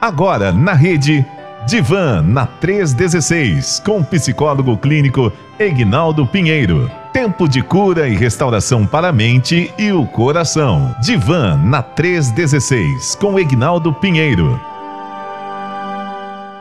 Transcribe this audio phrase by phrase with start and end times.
[0.00, 1.26] Agora na rede
[1.66, 6.90] Divan na 316 com psicólogo clínico Egnaldo Pinheiro.
[7.12, 10.94] Tempo de cura e restauração para a mente e o coração.
[11.02, 14.58] Divan na 316 com Egnaldo Pinheiro.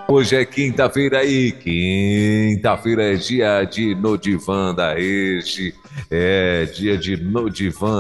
[0.10, 5.74] Hoje é quinta-feira e quinta-feira é dia de No Divan da Rede.
[6.10, 7.50] É dia de No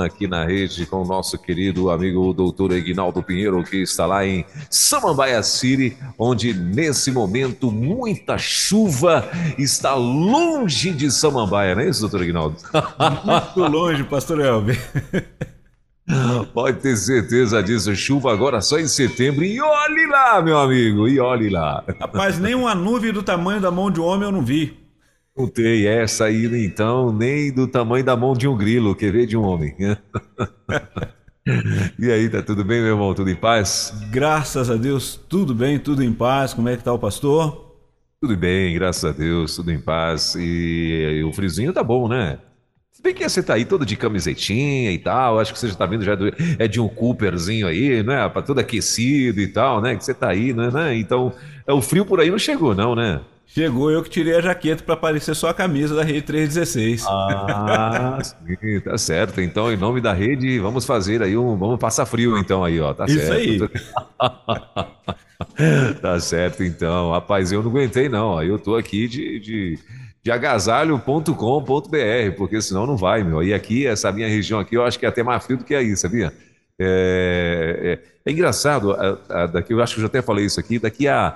[0.04, 4.46] aqui na rede com o nosso querido amigo doutor Egnaldo Pinheiro, que está lá em
[4.70, 12.24] Samambaia City, onde nesse momento muita chuva está longe de Samambaia, não é isso, doutor
[12.24, 12.58] Egnaldo?
[13.26, 14.78] Muito longe, pastor Elber.
[16.54, 17.96] Pode ter certeza disso.
[17.96, 19.44] Chuva agora só em setembro.
[19.44, 21.08] E olhe lá, meu amigo.
[21.08, 21.84] E olhe lá.
[22.00, 24.78] Rapaz, nem uma nuvem do tamanho da mão de um homem eu não vi.
[25.48, 29.38] Tem essa aí, então, nem do tamanho da mão de um grilo, quer ver de
[29.38, 29.74] um homem.
[31.98, 33.14] e aí, tá tudo bem, meu irmão?
[33.14, 33.94] Tudo em paz?
[34.12, 36.54] Graças a Deus, tudo bem, tudo em paz.
[36.54, 37.74] Como é que tá o pastor?
[38.20, 40.36] Tudo bem, graças a Deus, tudo em paz.
[40.36, 42.40] E, e o frizinho tá bom, né?
[42.92, 45.76] Se bem que você tá aí todo de camisetinha e tal, acho que você já
[45.76, 48.28] tá vindo já do, é de um Cooperzinho aí, né?
[48.28, 49.96] Para todo aquecido e tal, né?
[49.96, 50.98] Que você tá aí, né, né?
[50.98, 51.32] Então,
[51.66, 53.22] é, o frio por aí não chegou, não, né?
[53.52, 57.04] Chegou eu que tirei a jaqueta para parecer só a camisa da Rede 316.
[57.08, 59.42] Ah, sim, tá certo.
[59.42, 61.58] Então, em nome da rede, vamos fazer aí um.
[61.58, 62.94] Vamos passar frio, então, aí, ó.
[62.94, 63.42] Tá Isso certo.
[63.42, 63.60] aí.
[66.00, 67.12] tá certo, então.
[67.12, 68.38] Rapaz, eu não aguentei, não.
[68.38, 69.80] Aí eu tô aqui de, de
[70.22, 73.42] de agasalho.com.br, porque senão não vai, meu.
[73.42, 75.74] E aqui, essa minha região aqui, eu acho que é até mais frio do que
[75.74, 76.34] aí, sabia?
[76.78, 80.60] É, é, é engraçado, a, a, daqui, eu acho que eu já até falei isso
[80.60, 81.36] aqui, daqui a,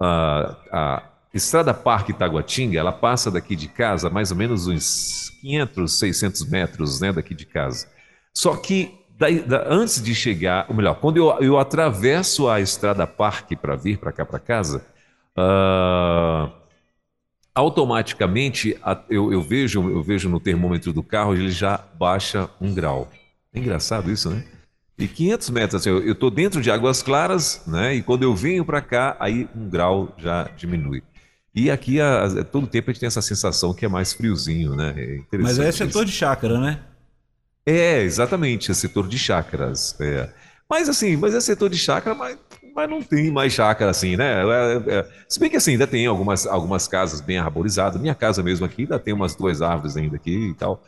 [0.00, 1.02] a, a
[1.34, 7.00] Estrada Parque Taguatinga, ela passa daqui de casa mais ou menos uns 500, 600 metros,
[7.00, 7.88] né, daqui de casa.
[8.32, 9.26] Só que da,
[9.68, 14.12] antes de chegar, ou melhor, quando eu, eu atravesso a Estrada Parque para vir para
[14.12, 14.84] cá para casa,
[15.36, 16.50] uh,
[17.54, 18.76] automaticamente
[19.08, 23.08] eu, eu, vejo eu vejo no termômetro do carro ele já baixa um grau.
[23.52, 24.44] É engraçado isso, né?
[24.96, 27.94] E 500 metros, assim, eu estou dentro de Águas Claras, né?
[27.94, 31.02] E quando eu venho para cá, aí um grau já diminui.
[31.54, 34.74] E aqui, a, a, todo tempo, a gente tem essa sensação que é mais friozinho,
[34.74, 34.94] né?
[35.32, 36.80] É Mas é setor de chácara, né?
[37.64, 39.96] É, exatamente, é setor de chácaras.
[40.00, 40.28] É.
[40.68, 42.36] Mas assim, mas é setor de chácara, mas
[42.74, 44.42] mas não tem mais chácara assim, né?
[44.42, 48.00] É, é, se bem que assim, ainda tem algumas, algumas casas bem arborizadas.
[48.00, 50.82] Minha casa mesmo aqui ainda tem umas duas árvores ainda aqui e tal.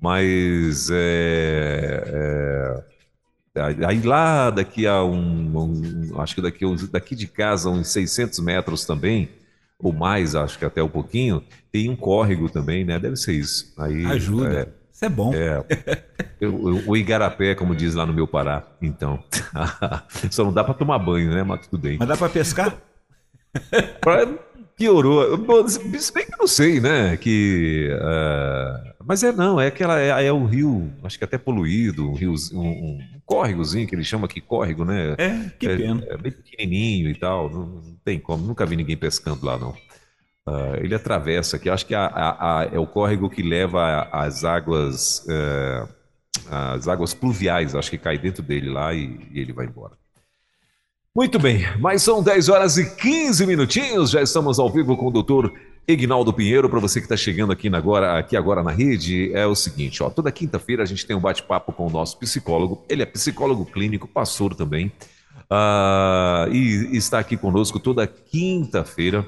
[0.00, 2.82] Mas é,
[3.54, 8.38] é, aí lá daqui a um, um, acho que daqui, daqui de casa uns 600
[8.40, 9.28] metros também,
[9.78, 12.98] ou mais, acho que até um pouquinho, tem um córrego também, né?
[12.98, 13.74] Deve ser isso.
[13.78, 14.60] Aí, Ajuda.
[14.60, 15.32] É, isso é bom.
[15.34, 15.62] É.
[16.86, 19.22] o igarapé, como diz lá no meu Pará, então.
[20.30, 21.42] Só não dá para tomar banho, né?
[21.42, 21.96] Mas tudo bem.
[21.98, 22.74] Mas dá para pescar?
[24.76, 25.68] Piorou.
[25.68, 27.16] Se bem que eu não sei, né?
[27.16, 28.95] Que, uh...
[29.06, 30.00] Mas é não, é aquela.
[30.00, 34.02] É, é um rio, acho que até poluído, um rio, um, um córregozinho que ele
[34.02, 35.14] chama aqui córrego, né?
[35.16, 36.04] É, que pena.
[36.08, 37.48] É, é bem pequenininho e tal.
[37.48, 39.70] Não, não tem como, nunca vi ninguém pescando lá, não.
[40.48, 44.44] Uh, ele atravessa aqui, acho que a, a, a, é o córrego que leva as
[44.44, 45.88] águas, uh,
[46.50, 49.94] as águas pluviais, acho que cai dentro dele lá e, e, ele vai embora.
[51.14, 55.10] Muito bem, mas são 10 horas e 15 minutinhos, já estamos ao vivo com o
[55.10, 55.52] doutor
[55.88, 59.54] Ignaldo Pinheiro, para você que está chegando aqui agora, aqui agora na rede, é o
[59.54, 63.06] seguinte, ó, toda quinta-feira a gente tem um bate-papo com o nosso psicólogo, ele é
[63.06, 64.90] psicólogo clínico, pastor também,
[65.48, 69.24] uh, e está aqui conosco toda quinta-feira,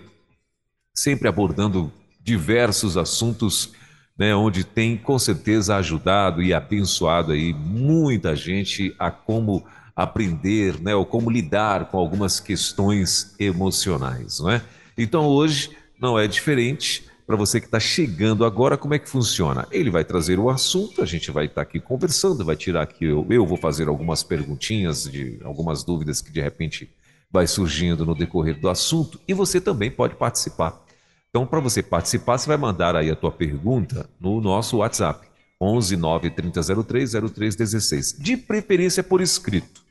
[0.93, 3.73] sempre abordando diversos assuntos,
[4.19, 9.65] né, onde tem com certeza ajudado e abençoado aí muita gente a como
[9.95, 14.61] aprender, né, ou como lidar com algumas questões emocionais, não é?
[14.97, 15.71] Então hoje
[16.01, 17.09] não é diferente.
[17.27, 19.67] Para você que está chegando agora, como é que funciona?
[19.71, 23.05] Ele vai trazer o assunto, a gente vai estar tá aqui conversando, vai tirar aqui,
[23.05, 26.91] eu, eu vou fazer algumas perguntinhas de algumas dúvidas que de repente
[27.31, 30.83] vai surgindo no decorrer do assunto e você também pode participar.
[31.29, 35.29] Então, para você participar, você vai mandar aí a tua pergunta no nosso WhatsApp,
[35.61, 38.17] 11 9 3003 0316.
[38.19, 39.83] De preferência por escrito,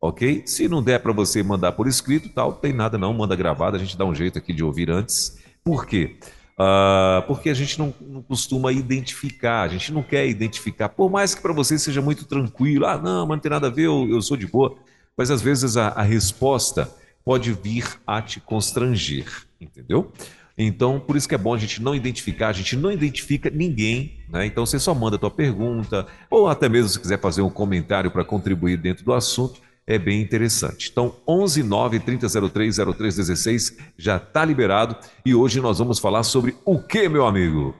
[0.00, 0.42] ok?
[0.46, 3.78] Se não der para você mandar por escrito, tal, tem nada não, manda gravado, a
[3.78, 5.44] gente dá um jeito aqui de ouvir antes.
[5.66, 6.14] Por quê?
[6.56, 11.34] Uh, porque a gente não, não, costuma identificar, a gente não quer identificar, por mais
[11.34, 14.08] que para você seja muito tranquilo, ah, não, mas não tem nada a ver, eu,
[14.08, 14.76] eu sou de boa,
[15.16, 16.88] mas às vezes a, a resposta
[17.24, 19.26] pode vir a te constranger,
[19.60, 20.12] entendeu?
[20.56, 24.20] Então, por isso que é bom a gente não identificar, a gente não identifica ninguém,
[24.28, 24.46] né?
[24.46, 28.10] Então você só manda a tua pergunta, ou até mesmo se quiser fazer um comentário
[28.12, 30.88] para contribuir dentro do assunto, é bem interessante.
[30.90, 36.78] Então, 11 9 3003 0316 já está liberado e hoje nós vamos falar sobre o
[36.78, 37.74] que, meu amigo?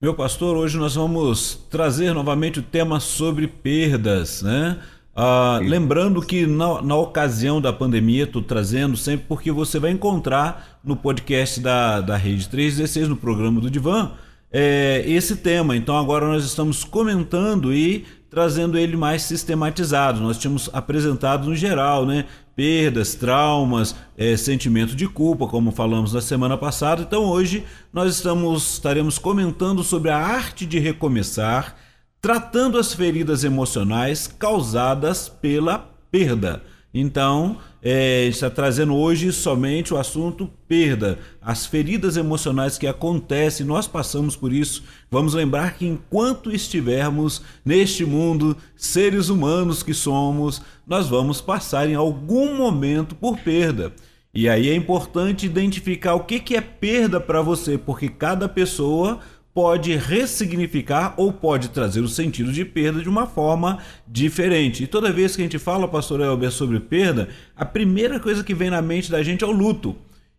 [0.00, 4.78] Meu pastor, hoje nós vamos trazer novamente o tema sobre perdas, né?
[5.14, 10.80] Ah, lembrando que na, na, ocasião da pandemia, estou trazendo sempre porque você vai encontrar
[10.82, 14.12] no podcast da, da Rede 316, no programa do Divan,
[14.52, 15.76] é, esse tema.
[15.76, 20.20] Então agora nós estamos comentando e trazendo ele mais sistematizado.
[20.20, 22.26] Nós tínhamos apresentado no geral, né?
[22.54, 27.02] Perdas, traumas, é, sentimento de culpa, como falamos na semana passada.
[27.02, 31.76] Então hoje nós estamos estaremos comentando sobre a arte de recomeçar
[32.22, 35.76] tratando as feridas emocionais causadas pela
[36.08, 36.62] perda.
[36.94, 43.88] Então, é, está trazendo hoje somente o assunto perda, as feridas emocionais que acontecem, nós
[43.88, 44.84] passamos por isso.
[45.10, 51.94] Vamos lembrar que enquanto estivermos neste mundo, seres humanos que somos, nós vamos passar em
[51.96, 53.92] algum momento por perda.
[54.32, 59.18] E aí é importante identificar o que, que é perda para você, porque cada pessoa
[59.54, 63.78] pode ressignificar ou pode trazer o sentido de perda de uma forma
[64.08, 64.84] diferente.
[64.84, 68.54] E toda vez que a gente fala, pastor Elber, sobre perda, a primeira coisa que
[68.54, 69.94] vem na mente da gente é o luto.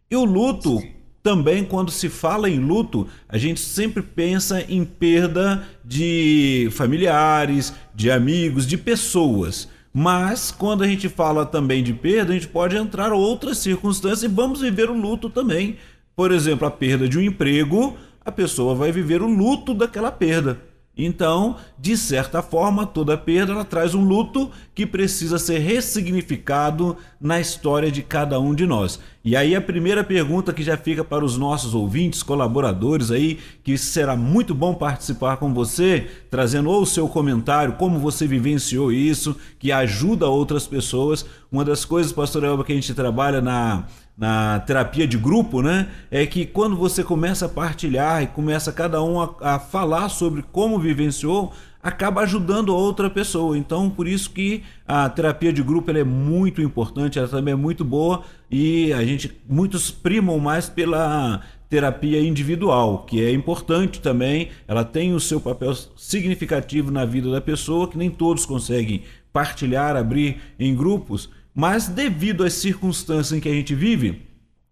[0.09, 0.81] E o luto,
[1.21, 8.09] também quando se fala em luto, a gente sempre pensa em perda de familiares, de
[8.09, 9.67] amigos, de pessoas.
[9.93, 14.27] Mas quando a gente fala também de perda, a gente pode entrar outras circunstâncias e
[14.27, 15.77] vamos viver o luto também.
[16.15, 20.73] Por exemplo, a perda de um emprego, a pessoa vai viver o luto daquela perda.
[20.95, 27.91] Então, de certa forma, toda perda traz um luto que precisa ser ressignificado na história
[27.91, 28.99] de cada um de nós.
[29.25, 33.75] E aí a primeira pergunta que já fica para os nossos ouvintes, colaboradores aí, que
[33.75, 39.35] será muito bom participar com você, trazendo ou o seu comentário, como você vivenciou isso,
[39.57, 41.25] que ajuda outras pessoas.
[41.51, 43.87] Uma das coisas, pastor Elba, que a gente trabalha na
[44.17, 45.87] na terapia de grupo, né?
[46.11, 50.43] É que quando você começa a partilhar e começa cada um a, a falar sobre
[50.51, 51.51] como vivenciou,
[51.81, 53.57] acaba ajudando a outra pessoa.
[53.57, 57.83] Então, por isso que a terapia de grupo é muito importante, ela também é muito
[57.83, 64.85] boa e a gente muitos primam mais pela terapia individual, que é importante também, ela
[64.85, 69.01] tem o seu papel significativo na vida da pessoa, que nem todos conseguem
[69.33, 71.31] partilhar, abrir em grupos.
[71.53, 74.23] Mas devido às circunstâncias em que a gente vive,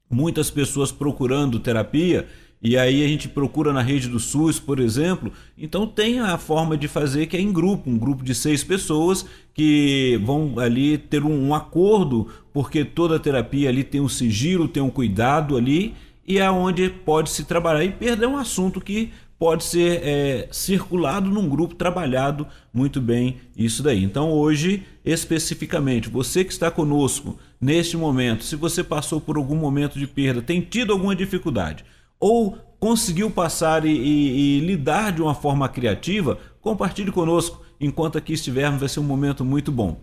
[0.09, 2.27] muitas pessoas procurando terapia,
[2.63, 6.77] e aí a gente procura na rede do SUS, por exemplo, então tem a forma
[6.77, 11.23] de fazer que é em grupo, um grupo de seis pessoas que vão ali ter
[11.23, 15.95] um, acordo, porque toda terapia ali tem um sigilo, tem um cuidado ali,
[16.27, 17.83] e é onde pode se trabalhar.
[17.83, 19.11] E perder um assunto que
[19.41, 24.03] pode ser é, circulado num grupo, trabalhado muito bem isso daí.
[24.03, 29.97] Então, hoje, especificamente, você que está conosco neste momento, se você passou por algum momento
[29.97, 31.83] de perda, tem tido alguma dificuldade,
[32.19, 37.65] ou conseguiu passar e, e, e lidar de uma forma criativa, compartilhe conosco.
[37.79, 39.99] Enquanto aqui estivermos, vai ser um momento muito bom.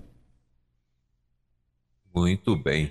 [2.13, 2.91] Muito bem.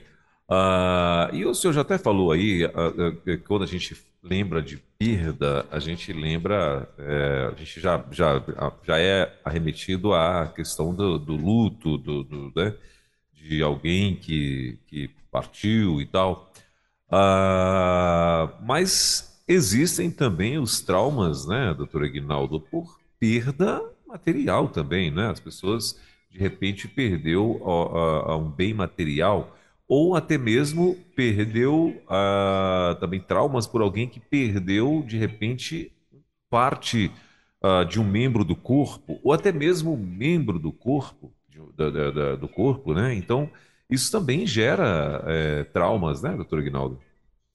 [0.49, 4.77] Uh, e o senhor já até falou aí, uh, uh, quando a gente lembra de
[4.97, 8.43] perda, a gente lembra, é, a gente já, já,
[8.83, 12.73] já é arremetido à questão do, do luto, do, do né,
[13.33, 16.51] de alguém que, que partiu e tal.
[18.61, 25.29] mas existem também os traumas, né, doutor Aguinaldo, por perda material também, né?
[25.29, 25.97] As pessoas,
[26.31, 27.61] de repente, perdeu
[28.39, 29.56] um bem material
[29.87, 35.91] ou até mesmo perdeu uh, também traumas por alguém que perdeu de repente
[36.49, 37.11] parte
[37.63, 42.35] uh, de um membro do corpo ou até mesmo membro do corpo de, da, da,
[42.35, 43.13] do corpo, né?
[43.15, 43.49] Então
[43.89, 46.99] isso também gera é, traumas, né, doutor Ignaldo?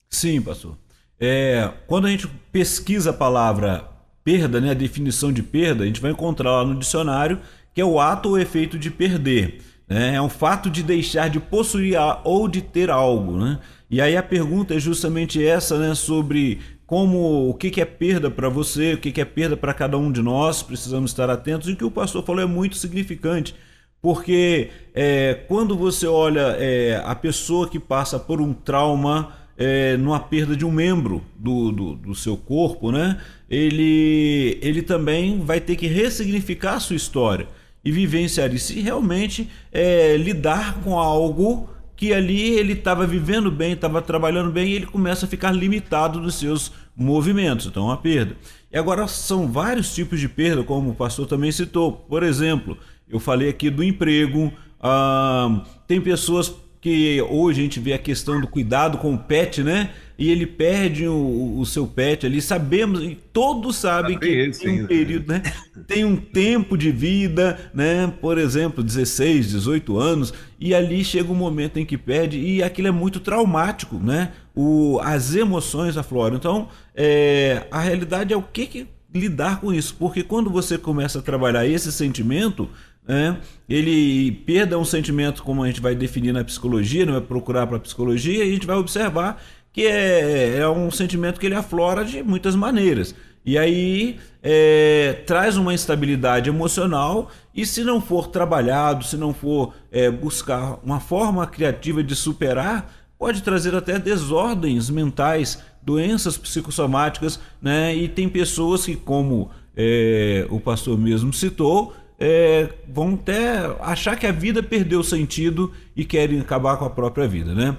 [0.09, 0.77] Sim, pastor.
[1.19, 3.87] É, quando a gente pesquisa a palavra
[4.23, 7.39] perda, né, a definição de perda, a gente vai encontrar lá no dicionário
[7.73, 9.61] que é o ato ou efeito de perder.
[9.87, 10.15] Né?
[10.15, 13.37] É um fato de deixar de possuir ou de ter algo.
[13.37, 13.59] Né?
[13.89, 15.93] E aí a pergunta é justamente essa, né?
[15.93, 19.97] Sobre como o que, é perda para você, o que, que é perda para cada
[19.97, 21.67] um de nós, precisamos estar atentos.
[21.67, 23.55] E o que o pastor falou é muito significante.
[24.01, 30.19] Porque é, quando você olha é, a pessoa que passa por um trauma, é, numa
[30.19, 33.19] perda de um membro do, do, do, seu corpo, né?
[33.49, 37.47] ele, ele também vai ter que ressignificar a sua história
[37.83, 43.73] e vivenciar isso e realmente é, lidar com algo que ali ele estava vivendo bem,
[43.73, 47.65] estava trabalhando bem e ele começa a ficar limitado nos seus movimentos.
[47.67, 48.35] Então, uma perda.
[48.71, 51.91] E agora são vários tipos de perda, como o pastor também citou.
[51.91, 54.51] Por exemplo, eu falei aqui do emprego,
[54.85, 59.63] Ah, tem pessoas que hoje a gente vê a questão do cuidado com o pet,
[59.63, 59.91] né?
[60.17, 62.41] E ele perde o, o seu pet ali.
[62.41, 65.41] Sabemos, e todos sabem que tem um período, né?
[65.87, 68.11] Tem um tempo de vida, né?
[68.21, 72.87] Por exemplo, 16, 18 anos, e ali chega um momento em que perde, e aquilo
[72.87, 74.31] é muito traumático, né?
[74.55, 76.37] O, as emoções afloram.
[76.37, 81.19] Então, é, a realidade é o que, que lidar com isso, porque quando você começa
[81.19, 82.69] a trabalhar esse sentimento,
[83.07, 83.37] né?
[83.67, 87.77] Ele perda um sentimento, como a gente vai definir na psicologia, não vai procurar para
[87.77, 89.43] a psicologia, e a gente vai observar
[89.73, 93.15] que é, é um sentimento que ele aflora de muitas maneiras.
[93.45, 99.73] E aí é, traz uma instabilidade emocional, e se não for trabalhado, se não for
[99.91, 107.95] é, buscar uma forma criativa de superar, pode trazer até desordens mentais, doenças psicossomáticas, né?
[107.95, 114.25] E tem pessoas que, como é, o pastor mesmo citou, é, vão até achar que
[114.25, 117.75] a vida perdeu sentido e querem acabar com a própria vida, né?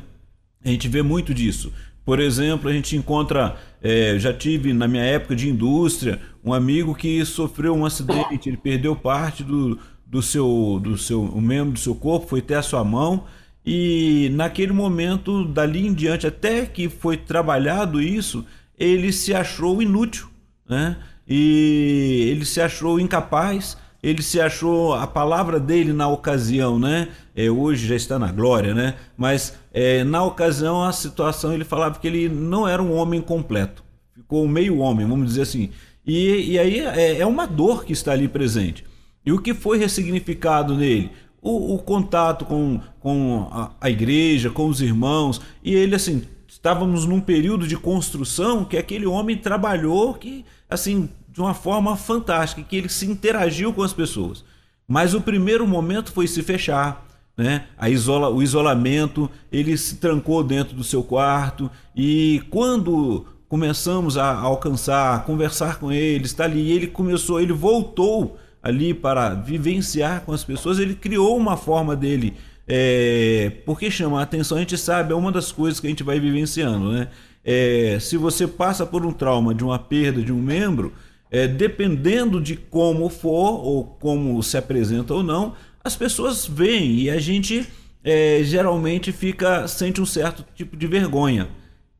[0.64, 1.73] A gente vê muito disso.
[2.04, 6.94] Por exemplo, a gente encontra, é, já tive na minha época de indústria, um amigo
[6.94, 11.78] que sofreu um acidente, ele perdeu parte do, do seu, do seu um membro do
[11.78, 13.25] seu corpo, foi até a sua mão,
[13.64, 18.44] e naquele momento, dali em diante, até que foi trabalhado isso,
[18.78, 20.28] ele se achou inútil,
[20.68, 20.97] né?
[21.26, 27.08] E ele se achou incapaz ele se achou a palavra dele na ocasião, né?
[27.34, 28.96] É, hoje já está na glória, né?
[29.16, 33.82] Mas é, na ocasião a situação ele falava que ele não era um homem completo,
[34.14, 35.70] ficou meio homem, vamos dizer assim.
[36.06, 38.84] E, e aí é, é uma dor que está ali presente.
[39.25, 41.11] E o que foi ressignificado nele?
[41.40, 47.06] O, o contato com, com a, a igreja, com os irmãos, e ele assim estávamos
[47.06, 52.76] num período de construção que aquele homem trabalhou que assim de uma forma fantástica, que
[52.76, 54.44] ele se interagiu com as pessoas.
[54.86, 57.04] Mas o primeiro momento foi se fechar,
[57.36, 57.64] né?
[57.76, 64.32] A isola, o isolamento, ele se trancou dentro do seu quarto e quando começamos a
[64.32, 70.32] alcançar, a conversar com ele, está ali, ele começou, ele voltou ali para vivenciar com
[70.32, 72.34] as pessoas, ele criou uma forma dele,
[72.66, 76.04] é, porque chama a atenção, a gente sabe, é uma das coisas que a gente
[76.04, 77.08] vai vivenciando, né?
[77.44, 80.94] É, se você passa por um trauma de uma perda de um membro,
[81.34, 87.10] é, dependendo de como for ou como se apresenta ou não, as pessoas veem e
[87.10, 87.66] a gente
[88.04, 91.48] é, geralmente fica sente um certo tipo de vergonha.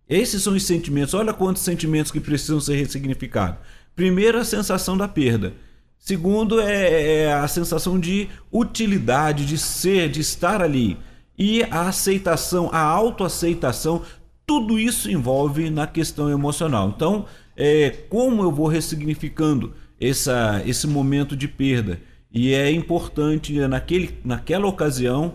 [0.09, 1.15] Esses são os sentimentos.
[1.15, 3.59] Olha quantos sentimentos que precisam ser ressignificados.
[3.97, 5.53] Primeiro, a sensação da perda.
[5.99, 10.97] Segundo, é, é a sensação de utilidade, de ser, de estar ali.
[11.37, 14.03] E a aceitação, a autoaceitação,
[14.47, 16.93] tudo isso envolve na questão emocional.
[16.95, 17.27] Então,
[17.57, 22.01] é, como eu vou ressignificando essa, esse momento de perda.
[22.33, 25.35] E é importante, né, naquele, naquela ocasião,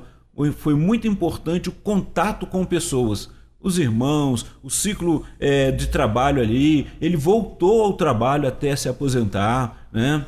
[0.58, 3.30] foi muito importante o contato com pessoas.
[3.62, 6.88] Os irmãos, o ciclo é, de trabalho ali.
[7.02, 10.26] Ele voltou ao trabalho até se aposentar, né?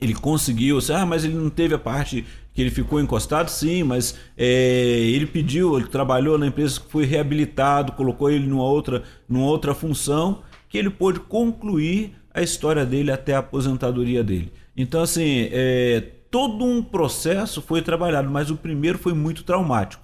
[0.00, 4.18] Ele conseguiu, ah, mas ele não teve a parte que ele ficou encostado, sim, mas
[4.36, 9.46] é, ele pediu, ele trabalhou na empresa que foi reabilitado, colocou ele numa outra, numa
[9.46, 14.50] outra função que ele pôde concluir a história dele até a aposentadoria dele.
[14.74, 20.02] Então, assim, é, todo um processo foi trabalhado, mas o primeiro foi muito traumático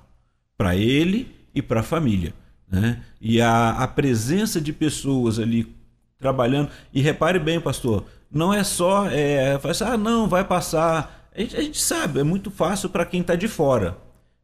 [0.58, 2.34] para ele e para a família.
[2.70, 3.02] Né?
[3.18, 5.74] E a, a presença de pessoas ali
[6.18, 6.68] trabalhando.
[6.92, 9.08] E repare bem, pastor, não é só.
[9.08, 11.30] É, assim, ah, não, vai passar.
[11.34, 13.96] A gente, a gente sabe, é muito fácil para quem está de fora.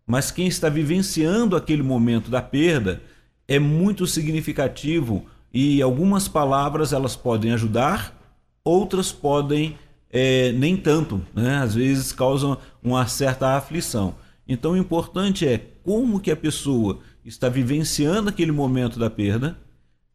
[0.06, 3.02] Mas quem está vivenciando aquele momento da perda
[3.46, 8.12] é muito significativo e algumas palavras elas podem ajudar,
[8.64, 9.78] outras podem
[10.10, 11.58] é, nem tanto, né?
[11.58, 14.16] às vezes causam uma certa aflição.
[14.48, 19.56] Então o importante é como que a pessoa está vivenciando aquele momento da perda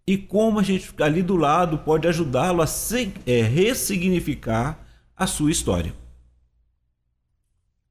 [0.05, 5.51] e como a gente ali do lado pode ajudá-lo a se, é, ressignificar a sua
[5.51, 5.93] história.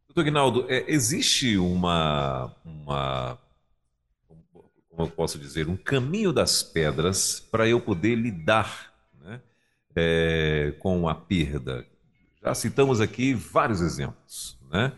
[0.07, 3.39] Doutor Guinaldo, é, existe uma, uma
[4.99, 9.41] como eu posso dizer, um caminho das pedras para eu poder lidar né,
[9.95, 11.87] é, com a perda.
[12.43, 14.93] Já citamos aqui vários exemplos, né?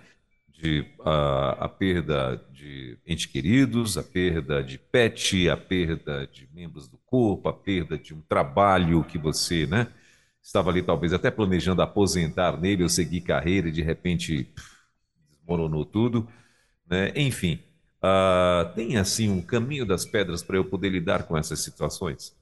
[0.49, 6.88] De a, a perda de entes queridos, a perda de pet, a perda de membros
[6.88, 9.87] do corpo, a perda de um trabalho que você, né?
[10.42, 14.66] Estava ali talvez até planejando aposentar nele ou seguir carreira e de repente pff,
[15.30, 16.26] desmoronou tudo,
[16.88, 17.12] né?
[17.14, 17.61] Enfim,
[18.02, 22.35] Uh, tem assim um caminho das pedras para eu poder lidar com essas situações?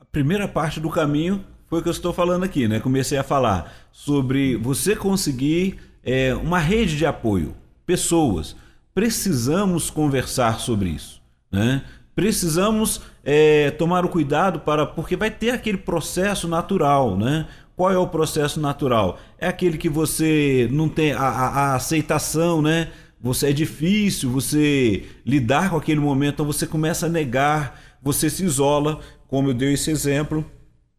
[0.00, 2.80] A primeira parte do caminho foi o que eu estou falando aqui, né?
[2.80, 7.54] Comecei a falar sobre você conseguir é, uma rede de apoio.
[7.84, 8.56] pessoas.
[8.94, 11.22] Precisamos conversar sobre isso.
[11.52, 11.84] Né?
[12.14, 14.86] Precisamos é, tomar o cuidado para.
[14.86, 17.16] porque vai ter aquele processo natural.
[17.16, 17.46] Né?
[17.76, 19.18] Qual é o processo natural?
[19.38, 22.88] É aquele que você não tem a, a, a aceitação, né?
[23.20, 28.44] Você é difícil você lidar com aquele momento, então você começa a negar, você se
[28.44, 30.44] isola, como eu dei esse exemplo.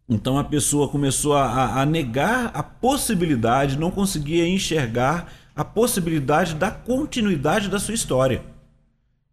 [0.08, 6.72] Então a pessoa começou a, a negar a possibilidade, não conseguia enxergar a possibilidade da
[6.72, 8.44] continuidade da sua história.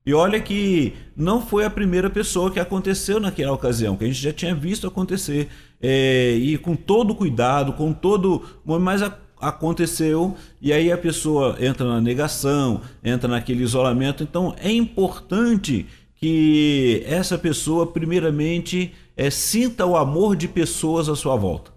[0.05, 4.23] E olha que não foi a primeira pessoa que aconteceu naquela ocasião, que a gente
[4.23, 5.49] já tinha visto acontecer.
[5.83, 8.45] É, e com todo cuidado, com todo.
[8.64, 9.02] Mas
[9.40, 14.23] aconteceu e aí a pessoa entra na negação, entra naquele isolamento.
[14.23, 21.37] Então é importante que essa pessoa, primeiramente, é, sinta o amor de pessoas à sua
[21.37, 21.71] volta.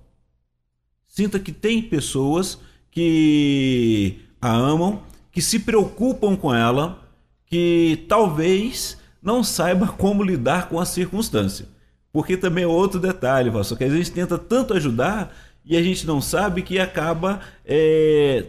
[1.08, 5.02] Sinta que tem pessoas que a amam,
[5.32, 7.00] que se preocupam com ela,
[7.46, 11.68] que talvez não saiba como lidar com a circunstância.
[12.12, 15.36] Porque também é outro detalhe, pastor, que a gente tenta tanto ajudar
[15.70, 18.44] e a gente não sabe que acaba é,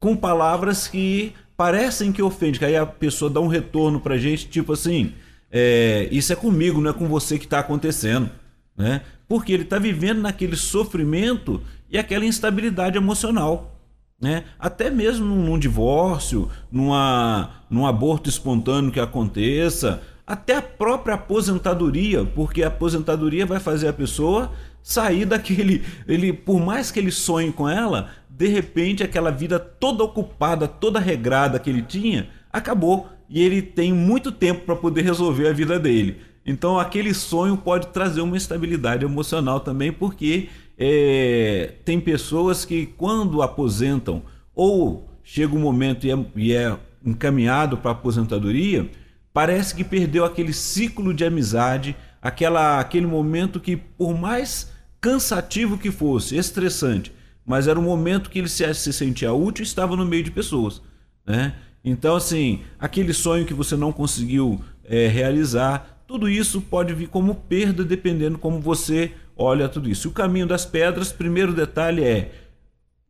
[0.00, 4.48] com palavras que parecem que ofendem, que aí a pessoa dá um retorno pra gente,
[4.48, 5.12] tipo assim,
[5.48, 8.28] é, isso é comigo, não é com você que está acontecendo.
[8.76, 9.00] Né?
[9.28, 13.80] Porque ele está vivendo naquele sofrimento e aquela instabilidade emocional.
[14.20, 14.42] Né?
[14.58, 22.64] Até mesmo num, divórcio, numa, num aborto espontâneo que aconteça, até a própria aposentadoria, porque
[22.64, 24.50] a aposentadoria vai fazer a pessoa
[24.86, 25.82] sair daquele.
[26.06, 31.00] Ele, por mais que ele sonhe com ela, de repente aquela vida toda ocupada, toda
[31.00, 33.08] regrada que ele tinha, acabou.
[33.28, 36.18] E ele tem muito tempo para poder resolver a vida dele.
[36.46, 43.42] Então aquele sonho pode trazer uma estabilidade emocional também, porque é, tem pessoas que quando
[43.42, 44.22] aposentam
[44.54, 48.88] ou chega um momento e é, e é encaminhado para aposentadoria,
[49.34, 54.75] parece que perdeu aquele ciclo de amizade, aquela, aquele momento que por mais
[55.06, 57.12] cansativo que fosse, estressante,
[57.44, 60.32] mas era um momento que ele se, se sentia útil e estava no meio de
[60.32, 60.82] pessoas.
[61.24, 61.54] Né?
[61.84, 67.36] Então, assim, aquele sonho que você não conseguiu é, realizar, tudo isso pode vir como
[67.36, 70.08] perda dependendo como você olha tudo isso.
[70.08, 72.32] O caminho das pedras, primeiro detalhe é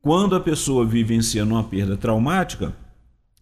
[0.02, 2.76] quando a pessoa vivenciando uma perda traumática,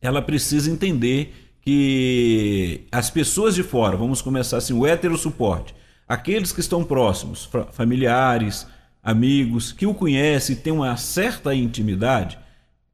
[0.01, 5.75] ela precisa entender que as pessoas de fora, vamos começar assim, o hétero suporte,
[6.09, 8.67] aqueles que estão próximos, familiares,
[9.03, 12.39] amigos, que o conhecem, têm uma certa intimidade,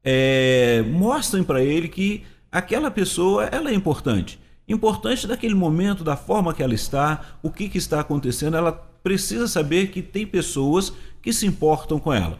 [0.03, 4.39] é, mostrem para ele que aquela pessoa ela é importante.
[4.67, 9.47] Importante daquele momento, da forma que ela está, o que, que está acontecendo, ela precisa
[9.47, 12.39] saber que tem pessoas que se importam com ela.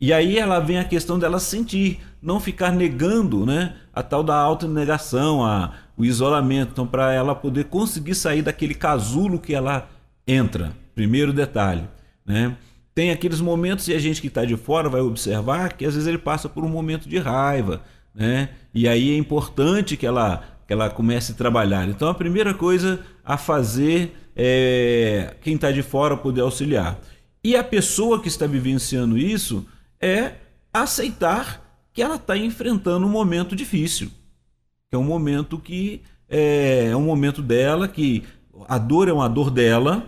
[0.00, 4.36] E aí ela vem a questão dela sentir, não ficar negando né, a tal da
[4.36, 6.72] autonegação, a, o isolamento.
[6.72, 9.88] Então, para ela poder conseguir sair daquele casulo que ela
[10.26, 10.76] entra.
[10.94, 11.84] Primeiro detalhe.
[12.24, 12.56] Né?
[12.94, 16.08] Tem aqueles momentos, e a gente que está de fora vai observar, que às vezes
[16.08, 17.82] ele passa por um momento de raiva.
[18.14, 18.48] Né?
[18.74, 21.88] E aí é importante que ela, que ela comece a trabalhar.
[21.88, 26.98] Então, a primeira coisa a fazer é quem está de fora poder auxiliar.
[27.44, 29.66] E a pessoa que está vivenciando isso
[30.00, 30.32] é
[30.72, 31.62] aceitar
[31.92, 34.08] que ela está enfrentando um momento difícil,
[34.90, 38.24] que é um momento que é, é um momento dela, que
[38.68, 40.06] a dor é uma dor dela,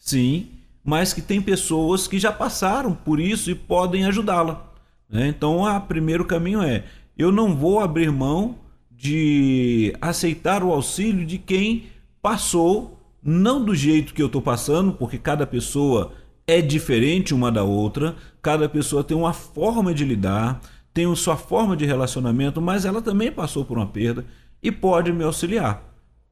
[0.00, 0.48] sim,
[0.82, 4.72] mas que tem pessoas que já passaram por isso e podem ajudá-la.
[5.08, 5.28] Né?
[5.28, 6.84] Então, o primeiro caminho é:
[7.16, 8.56] eu não vou abrir mão
[8.90, 11.84] de aceitar o auxílio de quem
[12.20, 16.12] passou, não do jeito que eu estou passando, porque cada pessoa
[16.46, 20.60] é diferente uma da outra, cada pessoa tem uma forma de lidar,
[20.92, 24.24] tem sua forma de relacionamento, mas ela também passou por uma perda
[24.62, 25.89] e pode me auxiliar.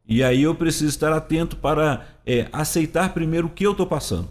[0.08, 4.30] E aí eu preciso estar atento para é, aceitar primeiro o que eu estou passando,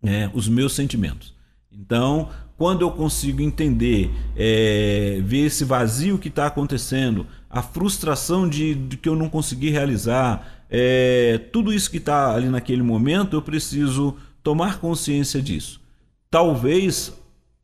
[0.00, 1.34] né, os meus sentimentos.
[1.72, 8.74] Então, quando eu consigo entender, é, ver esse vazio que está acontecendo, a frustração de,
[8.74, 13.42] de, que eu não consegui realizar, é, tudo isso que está ali naquele momento, eu
[13.42, 15.80] preciso tomar consciência disso.
[16.30, 17.12] Talvez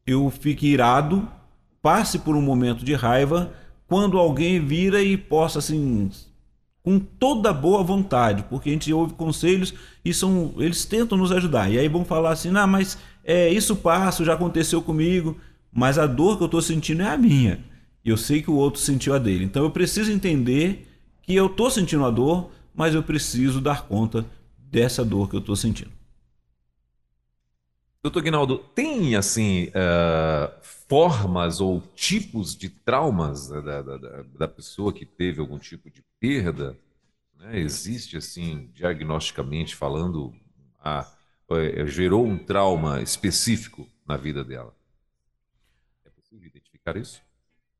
[0.04, 1.28] eu fique irado,
[1.80, 3.52] passe por um momento de raiva,
[3.86, 6.10] quando alguém vira e possa assim
[6.84, 9.72] com toda boa vontade, porque a gente ouve conselhos
[10.04, 11.72] e são, eles tentam nos ajudar.
[11.72, 15.38] E aí vão falar assim: "Ah, mas é, isso passa, já aconteceu comigo,
[15.72, 17.58] mas a dor que eu estou sentindo é a minha.
[18.04, 19.44] Eu sei que o outro sentiu a dele.
[19.44, 20.86] Então eu preciso entender
[21.22, 24.26] que eu estou sentindo a dor, mas eu preciso dar conta
[24.70, 25.90] dessa dor que eu estou sentindo.
[28.04, 33.96] Doutor Guinaldo, tem assim uh, formas ou tipos de traumas da, da,
[34.38, 36.76] da, pessoa que teve algum tipo de perda?
[37.38, 37.58] Né?
[37.60, 40.34] Existe assim, diagnosticamente falando,
[40.78, 41.10] a,
[41.48, 44.74] uh, gerou um trauma específico na vida dela?
[46.04, 47.22] É possível identificar isso?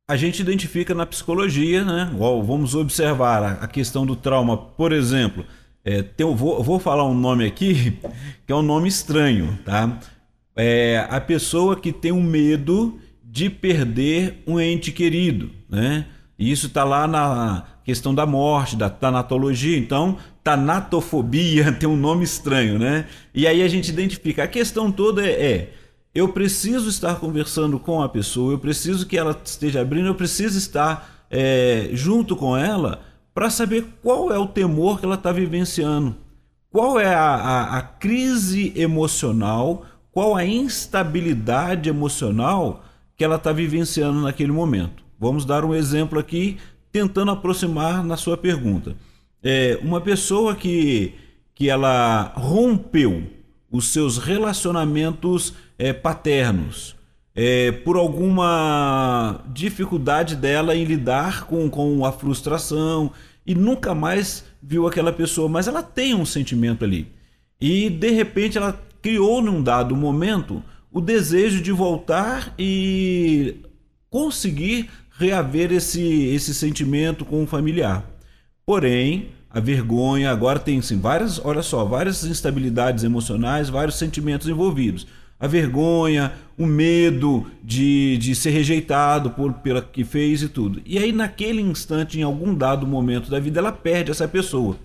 [0.08, 2.10] A gente identifica na psicologia, né?
[2.18, 5.44] Vamos observar a questão do trauma, por exemplo.
[5.84, 7.98] É, tem, vou, vou falar um nome aqui
[8.46, 10.00] que é um nome estranho, tá?
[10.56, 16.06] É a pessoa que tem um medo de perder um ente querido, né?
[16.38, 19.76] E isso está lá na questão da morte, da tanatologia.
[19.76, 23.06] Então, tanatofobia tem um nome estranho, né?
[23.34, 24.44] E aí a gente identifica.
[24.44, 25.72] A questão toda é, é
[26.14, 30.56] eu preciso estar conversando com a pessoa, eu preciso que ela esteja abrindo, eu preciso
[30.56, 33.02] estar é, junto com ela
[33.34, 36.14] para saber qual é o temor que ela está vivenciando,
[36.70, 42.84] qual é a, a, a crise emocional qual a instabilidade emocional
[43.16, 45.02] que ela está vivenciando naquele momento.
[45.18, 46.56] Vamos dar um exemplo aqui,
[46.92, 48.94] tentando aproximar na sua pergunta.
[49.42, 51.14] É uma pessoa que,
[51.52, 53.24] que ela rompeu
[53.68, 56.94] os seus relacionamentos é, paternos
[57.34, 63.10] é, por alguma dificuldade dela em lidar com, com a frustração
[63.44, 67.08] e nunca mais viu aquela pessoa, mas ela tem um sentimento ali.
[67.60, 73.56] E de repente ela criou num dado momento o desejo de voltar e
[74.08, 74.88] conseguir
[75.18, 78.02] reaver esse, esse sentimento com o familiar.
[78.64, 85.06] Porém, a vergonha agora tem sim, várias, olha só, várias instabilidades emocionais, vários sentimentos envolvidos.
[85.38, 90.80] A vergonha, o medo de, de ser rejeitado por pela que fez e tudo.
[90.86, 94.78] E aí, naquele instante, em algum dado momento da vida, ela perde essa pessoa.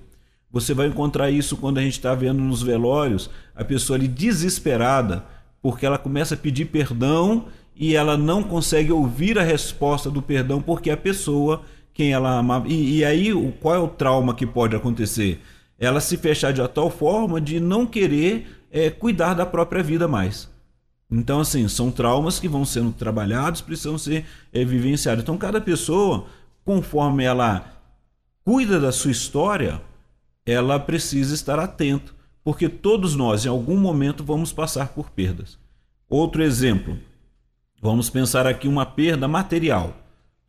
[0.52, 5.24] Você vai encontrar isso quando a gente está vendo nos velórios a pessoa ali desesperada,
[5.62, 10.62] porque ela começa a pedir perdão e ela não consegue ouvir a resposta do perdão
[10.62, 11.62] porque a pessoa
[12.00, 12.66] quem ela amava.
[12.70, 15.42] E, e aí, qual é o trauma que pode acontecer?
[15.78, 20.50] Ela se fechar de tal forma de não querer é, cuidar da própria vida mais.
[21.12, 25.24] Então, assim, são traumas que vão sendo trabalhados, precisam ser é, vivenciados.
[25.24, 26.28] Então, cada pessoa,
[26.64, 27.66] conforme ela
[28.46, 29.82] cuida da sua história,
[30.50, 35.58] ela precisa estar atento, porque todos nós, em algum momento, vamos passar por perdas.
[36.10, 36.98] Outro exemplo,
[37.82, 39.96] vamos pensar aqui uma perda material,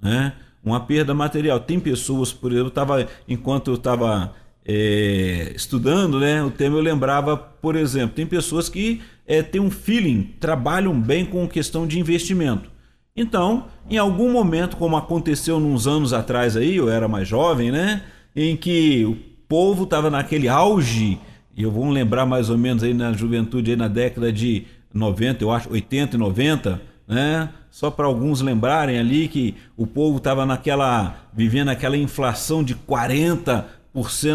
[0.01, 0.35] né?
[0.63, 1.61] Uma perda material.
[1.61, 4.35] Tem pessoas, por exemplo, tava, enquanto eu estava
[4.65, 9.71] é, estudando, né, o tema eu lembrava, por exemplo, tem pessoas que é, têm um
[9.71, 12.71] feeling, trabalham bem com questão de investimento.
[13.17, 18.03] Então, em algum momento, como aconteceu uns anos atrás aí, eu era mais jovem, né,
[18.35, 21.19] em que povo estava naquele auge,
[21.57, 25.43] e eu vou lembrar mais ou menos aí na juventude, aí na década de 90,
[25.43, 27.49] eu acho, 80 e 90, né?
[27.69, 33.65] Só para alguns lembrarem ali que o povo estava naquela, vivendo aquela inflação de 40%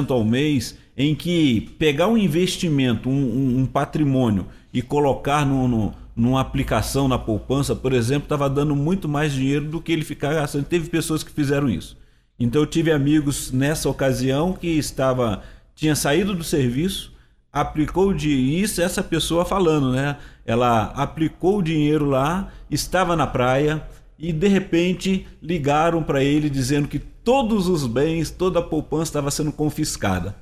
[0.09, 5.93] ao mês, em que pegar um investimento, um, um, um patrimônio e colocar no, no,
[6.13, 10.33] numa aplicação na poupança, por exemplo, estava dando muito mais dinheiro do que ele ficar
[10.33, 10.65] gastando.
[10.65, 11.97] Teve pessoas que fizeram isso.
[12.39, 15.43] Então eu tive amigos nessa ocasião que estava
[15.73, 17.13] tinha saído do serviço,
[17.51, 20.17] aplicou de isso essa pessoa falando, né?
[20.45, 23.85] Ela aplicou o dinheiro lá, estava na praia
[24.17, 29.31] e de repente ligaram para ele dizendo que todos os bens, toda a poupança estava
[29.31, 30.35] sendo confiscada.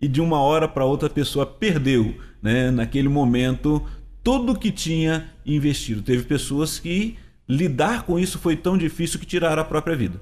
[0.00, 2.70] E de uma hora para outra a pessoa perdeu, né?
[2.70, 3.82] Naquele momento
[4.22, 6.02] tudo o que tinha investido.
[6.02, 10.20] Teve pessoas que lidar com isso foi tão difícil que tiraram a própria vida.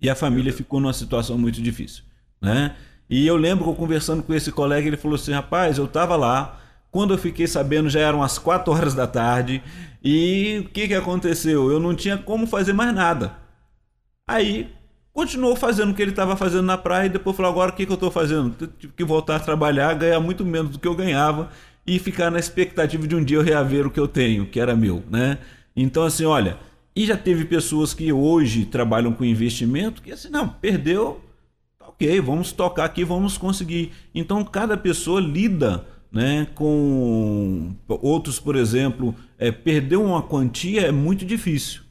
[0.00, 2.04] E a família ficou numa situação muito difícil,
[2.40, 2.76] né?
[3.10, 6.14] E eu lembro que eu conversando com esse colega, ele falou assim: rapaz, eu estava
[6.14, 9.62] lá, quando eu fiquei sabendo já eram as 4 horas da tarde,
[10.02, 11.70] e o que, que aconteceu?
[11.70, 13.36] Eu não tinha como fazer mais nada.
[14.28, 14.70] Aí
[15.12, 17.86] continuou fazendo o que ele estava fazendo na praia e depois falou: agora o que,
[17.86, 18.54] que eu estou fazendo?
[18.60, 21.50] Eu tive que voltar a trabalhar, ganhar muito menos do que eu ganhava
[21.86, 24.76] e ficar na expectativa de um dia eu reaver o que eu tenho, que era
[24.76, 25.38] meu, né?
[25.74, 26.58] Então, assim, olha,
[26.98, 31.20] e já teve pessoas que hoje trabalham com investimento que assim, não, perdeu,
[31.78, 33.92] tá ok, vamos tocar aqui, vamos conseguir.
[34.12, 41.24] Então cada pessoa lida né, com outros, por exemplo, é, perder uma quantia é muito
[41.24, 41.82] difícil.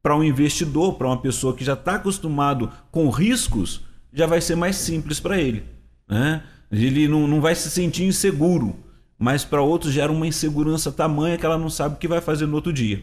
[0.00, 3.80] Para um investidor, para uma pessoa que já está acostumado com riscos,
[4.12, 5.64] já vai ser mais simples para ele.
[6.08, 6.44] Né?
[6.70, 8.76] Ele não, não vai se sentir inseguro,
[9.18, 12.46] mas para outros gera uma insegurança tamanha que ela não sabe o que vai fazer
[12.46, 13.02] no outro dia.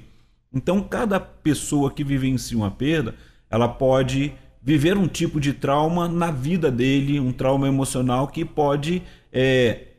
[0.56, 3.14] Então, cada pessoa que vivencia uma perda,
[3.50, 9.04] ela pode viver um tipo de trauma na vida dele, um trauma emocional que pode
[9.32, 9.90] é,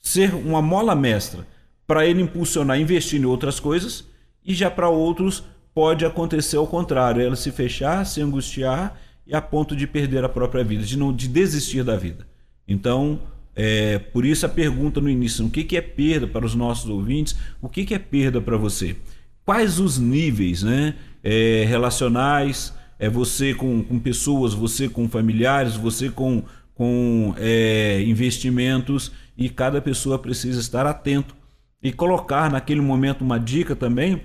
[0.00, 1.44] ser uma mola mestra
[1.86, 4.08] para ele impulsionar, investir em outras coisas,
[4.46, 9.42] e já para outros pode acontecer ao contrário, ela se fechar, se angustiar e a
[9.42, 12.26] ponto de perder a própria vida, de não de desistir da vida.
[12.66, 13.20] Então,
[13.56, 16.88] é, por isso a pergunta no início, o que, que é perda para os nossos
[16.88, 17.36] ouvintes?
[17.60, 18.96] O que, que é perda para você?
[19.44, 22.72] Quais os níveis né, é, relacionais?
[22.98, 26.42] É você com, com pessoas, você com familiares, você com,
[26.74, 31.34] com é, investimentos e cada pessoa precisa estar atento
[31.82, 34.22] e colocar naquele momento uma dica também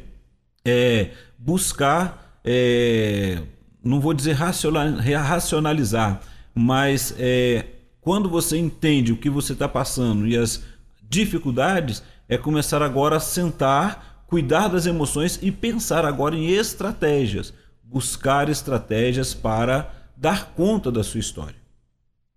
[0.64, 3.42] é buscar, é,
[3.84, 6.22] não vou dizer racionalizar,
[6.54, 7.66] mas é,
[8.02, 10.64] quando você entende o que você está passando e as
[11.10, 17.52] dificuldades, é começar agora a sentar, cuidar das emoções e pensar agora em estratégias,
[17.84, 21.56] buscar estratégias para dar conta da sua história.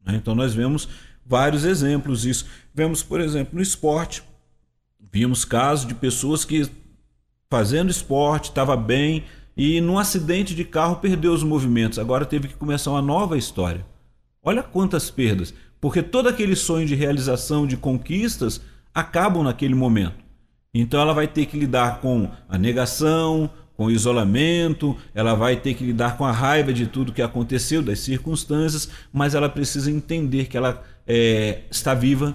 [0.03, 0.15] Né?
[0.17, 0.89] Então nós vemos
[1.25, 2.47] vários exemplos disso.
[2.75, 4.23] Vemos, por exemplo, no esporte,
[5.13, 6.67] vimos casos de pessoas que
[7.51, 9.25] fazendo esporte, estava bem
[9.55, 11.99] e num acidente de carro perdeu os movimentos.
[11.99, 13.85] Agora teve que começar uma nova história.
[14.43, 18.63] Olha quantas perdas, porque todo aquele sonho de realização, de conquistas,
[18.95, 20.22] acabam naquele momento.
[20.75, 25.75] Então ela vai ter que lidar com a negação, com o isolamento, ela vai ter
[25.75, 30.47] que lidar com a raiva de tudo que aconteceu, das circunstâncias, mas ela precisa entender
[30.47, 32.35] que ela é, está viva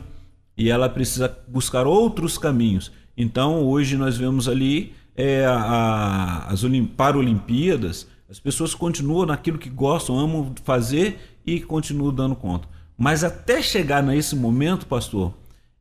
[0.55, 2.91] e ela precisa buscar outros caminhos.
[3.15, 6.63] Então hoje nós vemos ali é, a, as
[6.95, 12.67] Paralimpíadas, as pessoas continuam naquilo que gostam, amam fazer e continuam dando conta.
[12.95, 15.33] Mas até chegar nesse momento, pastor,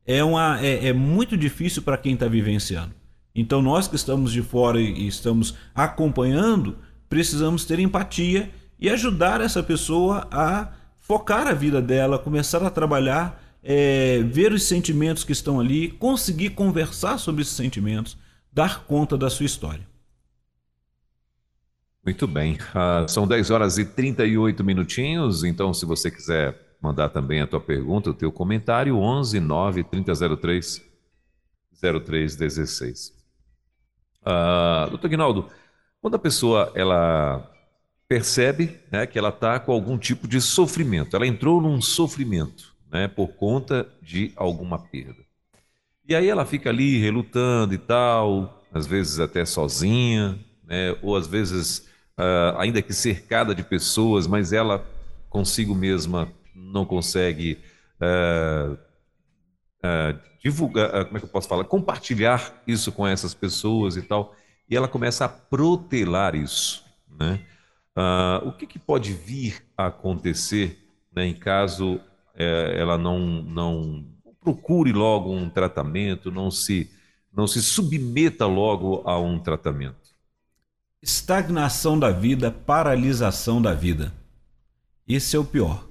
[0.07, 2.95] é, uma, é, é muito difícil para quem está vivenciando.
[3.35, 9.63] Então nós que estamos de fora e estamos acompanhando, precisamos ter empatia e ajudar essa
[9.63, 15.61] pessoa a focar a vida dela, começar a trabalhar, é, ver os sentimentos que estão
[15.61, 18.17] ali, conseguir conversar sobre esses sentimentos,
[18.53, 19.87] dar conta da sua história.
[22.05, 22.55] Muito bem.
[22.55, 27.61] Uh, são 10 horas e 38 minutinhos, então se você quiser mandar também a tua
[27.61, 30.83] pergunta, o teu comentário, 11 9 3003
[31.81, 33.15] 0316.
[34.23, 35.49] Uh, doutor Guinaldo,
[36.01, 37.51] quando a pessoa ela
[38.09, 43.09] percebe né, que ela está com algum tipo de sofrimento, ela entrou num sofrimento né,
[43.09, 45.27] por conta de alguma perda.
[46.09, 50.97] E aí ela fica ali relutando e tal, às vezes até sozinha, né?
[51.03, 54.87] ou às vezes uh, ainda que cercada de pessoas, mas ela
[55.29, 56.33] consigo mesma
[56.77, 57.59] não consegue
[58.01, 61.65] uh, uh, divulgar, como é que eu posso falar?
[61.65, 64.35] Compartilhar isso com essas pessoas e tal.
[64.69, 66.85] E ela começa a protelar isso.
[67.19, 67.41] Né?
[68.45, 71.99] o que, que, pode vir a acontecer né, em caso
[72.35, 74.05] eh, ela não, não
[74.41, 76.91] procure logo um tratamento, não se,
[77.33, 80.15] não se submeta logo a um tratamento.
[81.03, 84.13] Estagnação da vida, paralisação da vida.
[85.09, 85.86] Esse é o pior.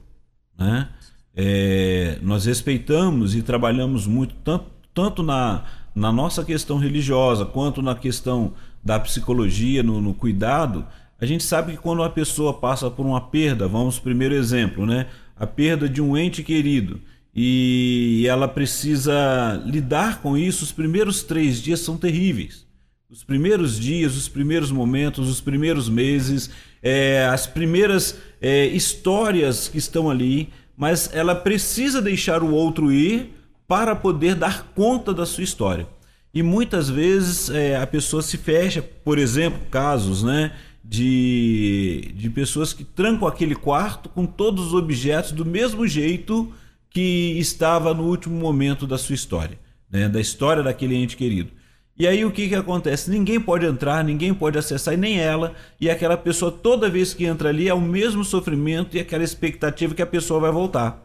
[0.58, 0.88] Né?
[1.36, 5.64] É, nós respeitamos e trabalhamos muito, tanto, tanto na,
[5.94, 10.86] na nossa questão religiosa quanto na questão da psicologia, no, no cuidado.
[11.20, 15.08] A gente sabe que quando uma pessoa passa por uma perda, vamos primeiro exemplo, né?
[15.36, 17.00] A perda de um ente querido
[17.36, 20.64] e ela precisa lidar com isso.
[20.64, 22.66] Os primeiros três dias são terríveis.
[23.10, 26.50] Os primeiros dias, os primeiros momentos, os primeiros meses,
[26.82, 33.34] é, as primeiras é, histórias que estão ali, mas ela precisa deixar o outro ir
[33.68, 35.88] para poder dar conta da sua história.
[36.32, 40.52] E muitas vezes é, a pessoa se fecha, por exemplo, casos né,
[40.84, 46.54] de, de pessoas que trancam aquele quarto com todos os objetos do mesmo jeito
[46.92, 49.58] que estava no último momento da sua história,
[49.90, 50.08] né?
[50.08, 51.50] da história daquele ente querido.
[51.98, 53.10] E aí o que, que acontece?
[53.10, 55.54] Ninguém pode entrar, ninguém pode acessar, e nem ela.
[55.80, 59.96] E aquela pessoa, toda vez que entra ali, é o mesmo sofrimento e aquela expectativa
[59.96, 61.02] que a pessoa vai voltar.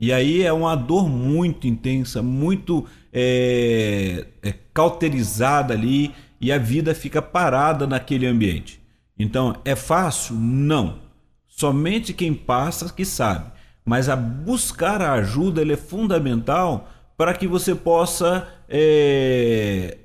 [0.00, 6.94] E aí é uma dor muito intensa, muito é, é, cauterizada ali, e a vida
[6.94, 8.80] fica parada naquele ambiente.
[9.18, 10.34] Então, é fácil?
[10.36, 11.00] Não.
[11.46, 13.52] Somente quem passa que sabe
[13.84, 16.88] mas a buscar a ajuda é fundamental
[17.20, 19.98] para que você possa é,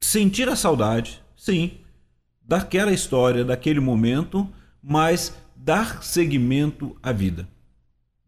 [0.00, 1.74] sentir a saudade, sim,
[2.42, 4.48] daquela história, daquele momento,
[4.82, 7.46] mas dar seguimento à vida,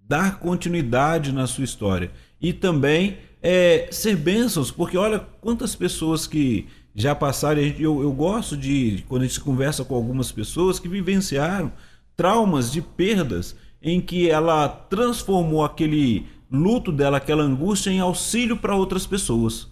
[0.00, 6.68] dar continuidade na sua história e também é, ser bênçãos, porque olha quantas pessoas que
[6.94, 11.72] já passaram, eu, eu gosto de, quando a gente conversa com algumas pessoas que vivenciaram
[12.16, 18.74] traumas de perdas em que ela transformou aquele luto dela, aquela angústia, em auxílio para
[18.74, 19.68] outras pessoas.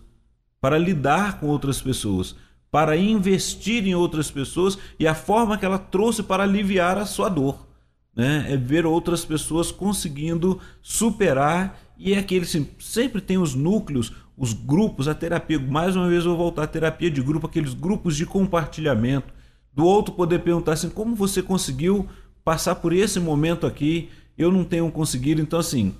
[0.60, 2.34] para lidar com outras pessoas,
[2.70, 7.28] para investir em outras pessoas e a forma que ela trouxe para aliviar a sua
[7.28, 7.66] dor.
[8.14, 8.46] Né?
[8.48, 12.46] É ver outras pessoas conseguindo superar e é aquele
[12.80, 15.58] sempre tem os núcleos, os grupos, a terapia.
[15.58, 19.32] Mais uma vez eu vou voltar à terapia de grupo, aqueles grupos de compartilhamento.
[19.72, 22.08] Do outro poder perguntar assim, como você conseguiu
[22.42, 24.08] passar por esse momento aqui?
[24.36, 25.40] Eu não tenho conseguido.
[25.40, 25.94] Então, assim,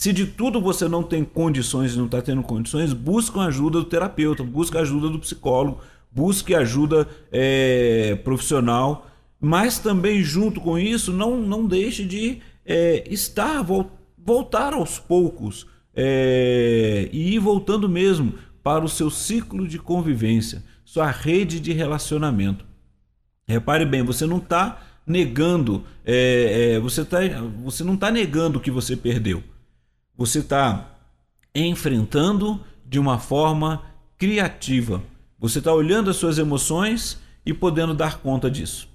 [0.00, 3.84] se de tudo você não tem condições e não está tendo condições, busque ajuda do
[3.84, 9.06] terapeuta, busque ajuda do psicólogo, busque ajuda é, profissional,
[9.38, 13.62] mas também junto com isso, não, não deixe de é, estar,
[14.16, 18.32] voltar aos poucos é, e ir voltando mesmo
[18.62, 22.64] para o seu ciclo de convivência, sua rede de relacionamento.
[23.46, 27.18] Repare bem, você não está negando, é, é, você, tá,
[27.62, 29.44] você não está negando o que você perdeu
[30.20, 30.98] você está
[31.54, 33.80] enfrentando de uma forma
[34.18, 35.02] criativa.
[35.38, 38.86] Você está olhando as suas emoções e podendo dar conta disso.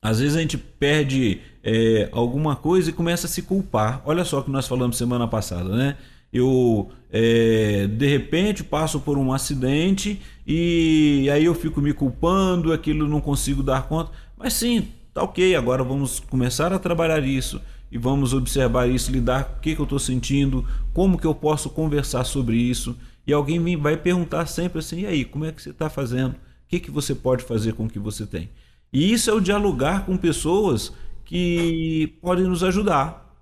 [0.00, 4.00] Às vezes a gente perde é, alguma coisa e começa a se culpar.
[4.04, 5.96] Olha só o que nós falamos semana passada, né?
[6.32, 13.08] Eu é, de repente passo por um acidente e aí eu fico me culpando, aquilo
[13.08, 14.12] não consigo dar conta.
[14.38, 17.60] Mas sim, tá ok, agora vamos começar a trabalhar isso
[17.94, 21.32] e vamos observar isso, lidar com o que, que eu estou sentindo, como que eu
[21.32, 22.96] posso conversar sobre isso.
[23.24, 26.32] E alguém vai perguntar sempre assim: e aí, como é que você está fazendo?
[26.32, 28.50] O que, que você pode fazer com o que você tem?
[28.92, 30.92] E isso é o dialogar com pessoas
[31.24, 33.32] que podem nos ajudar.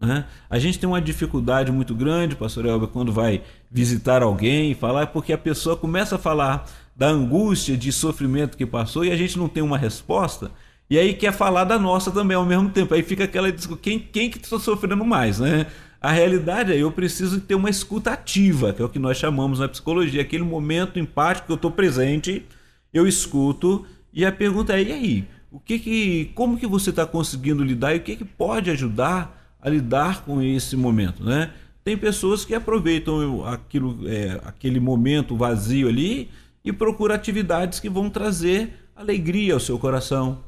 [0.00, 0.24] Né?
[0.48, 5.02] A gente tem uma dificuldade muito grande, pastor Elber, quando vai visitar alguém e falar,
[5.02, 6.66] é porque a pessoa começa a falar
[6.96, 10.50] da angústia, de sofrimento que passou e a gente não tem uma resposta.
[10.90, 12.94] E aí quer falar da nossa também ao mesmo tempo.
[12.94, 15.66] Aí fica aquela quem, quem que está sofrendo mais, né?
[16.00, 19.58] A realidade é eu preciso ter uma escuta ativa, que é o que nós chamamos
[19.58, 22.46] na psicologia, aquele momento empático que eu estou presente,
[22.94, 25.24] eu escuto, e a pergunta é, e aí?
[25.50, 29.56] O que que, como que você está conseguindo lidar e o que, que pode ajudar
[29.60, 31.50] a lidar com esse momento, né?
[31.82, 36.30] Tem pessoas que aproveitam aquilo, é, aquele momento vazio ali
[36.64, 40.38] e procuram atividades que vão trazer alegria ao seu coração,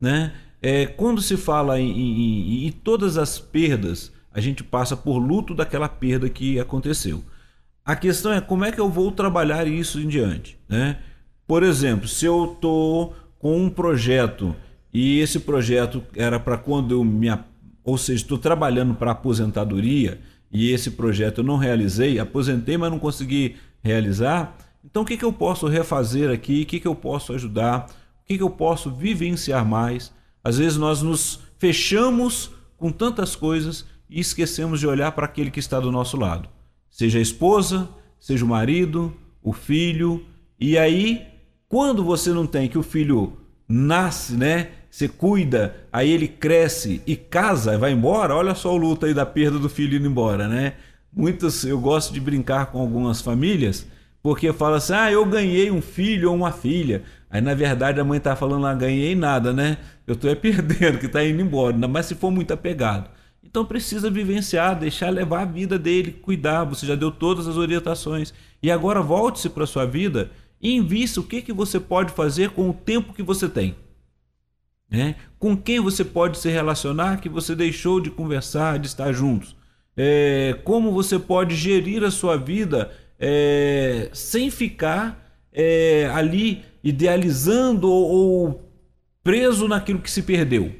[0.00, 0.32] né?
[0.60, 5.54] É, quando se fala em, em, em, todas as perdas, a gente passa por luto
[5.54, 7.22] daquela perda que aconteceu.
[7.84, 10.58] A questão é como é que eu vou trabalhar isso em diante.
[10.68, 10.98] Né?
[11.46, 14.54] Por exemplo, se eu estou com um projeto
[14.92, 17.28] e esse projeto era para quando eu me.
[17.84, 20.20] Ou seja, estou trabalhando para aposentadoria
[20.52, 24.56] e esse projeto eu não realizei, aposentei, mas não consegui realizar.
[24.84, 26.62] Então, o que, que eu posso refazer aqui?
[26.62, 27.86] O que, que eu posso ajudar?
[28.28, 30.12] Que, que eu posso vivenciar mais?
[30.44, 35.58] Às vezes nós nos fechamos com tantas coisas e esquecemos de olhar para aquele que
[35.58, 36.48] está do nosso lado.
[36.90, 37.88] Seja a esposa,
[38.20, 40.24] seja o marido, o filho.
[40.60, 41.26] E aí,
[41.68, 43.32] quando você não tem que o filho
[43.66, 44.68] nasce, né?
[44.90, 48.34] Você cuida, aí ele cresce e casa, vai embora.
[48.34, 50.74] Olha só o luto aí da perda do filho indo embora, né?
[51.12, 53.86] Muitas, eu gosto de brincar com algumas famílias,
[54.22, 57.02] porque fala assim: "Ah, eu ganhei um filho ou uma filha".
[57.30, 59.78] Aí na verdade a mãe tá falando lá, ganhei nada, né?
[60.06, 63.10] Eu tô é perdendo, que tá indo embora, mais se for muito apegado.
[63.48, 66.64] Então precisa vivenciar, deixar levar a vida dele, cuidar.
[66.64, 68.34] Você já deu todas as orientações.
[68.62, 72.68] E agora volte-se para sua vida e invista o que, que você pode fazer com
[72.68, 73.74] o tempo que você tem.
[74.90, 75.16] Né?
[75.38, 79.56] Com quem você pode se relacionar que você deixou de conversar, de estar juntos.
[79.96, 85.27] É, como você pode gerir a sua vida é, sem ficar
[85.58, 88.72] é, ali idealizando ou, ou,
[89.24, 90.72] preso naquilo que se perdeu.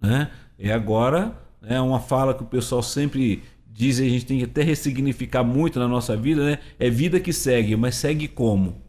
[0.00, 0.28] Né?
[0.58, 4.44] E agora é uma fala que o pessoal sempre diz e a gente tem que
[4.44, 6.58] até ressignificar muito na nossa vida, né?
[6.78, 8.82] É vida que segue, mas segue como?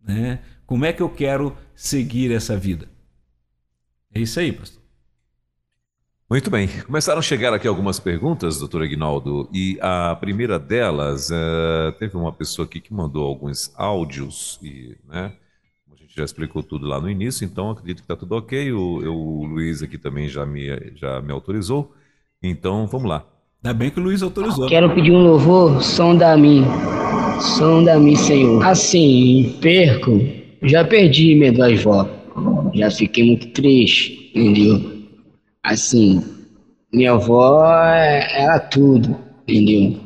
[0.00, 0.40] Né?
[0.66, 2.86] Como é que eu quero seguir essa vida?
[4.14, 4.79] É isso aí, pastor.
[6.30, 6.68] Muito bem.
[6.86, 12.30] Começaram a chegar aqui algumas perguntas, doutor Aguinaldo, e a primeira delas, uh, teve uma
[12.30, 15.32] pessoa aqui que mandou alguns áudios, e, né,
[15.92, 18.72] a gente já explicou tudo lá no início, então acredito que está tudo ok.
[18.72, 21.92] O, eu, o Luiz aqui também já me, já me autorizou,
[22.40, 23.26] então vamos lá.
[23.64, 24.68] Ainda bem que o Luiz autorizou.
[24.68, 26.64] Quero pedir um louvor, som da mim,
[27.40, 28.64] som da mim, Senhor.
[28.64, 30.20] Assim, perco,
[30.62, 32.08] já perdi minha duas avó,
[32.72, 34.99] já fiquei muito triste, entendeu?
[35.62, 36.22] Assim,
[36.92, 40.00] minha avó era tudo, entendeu?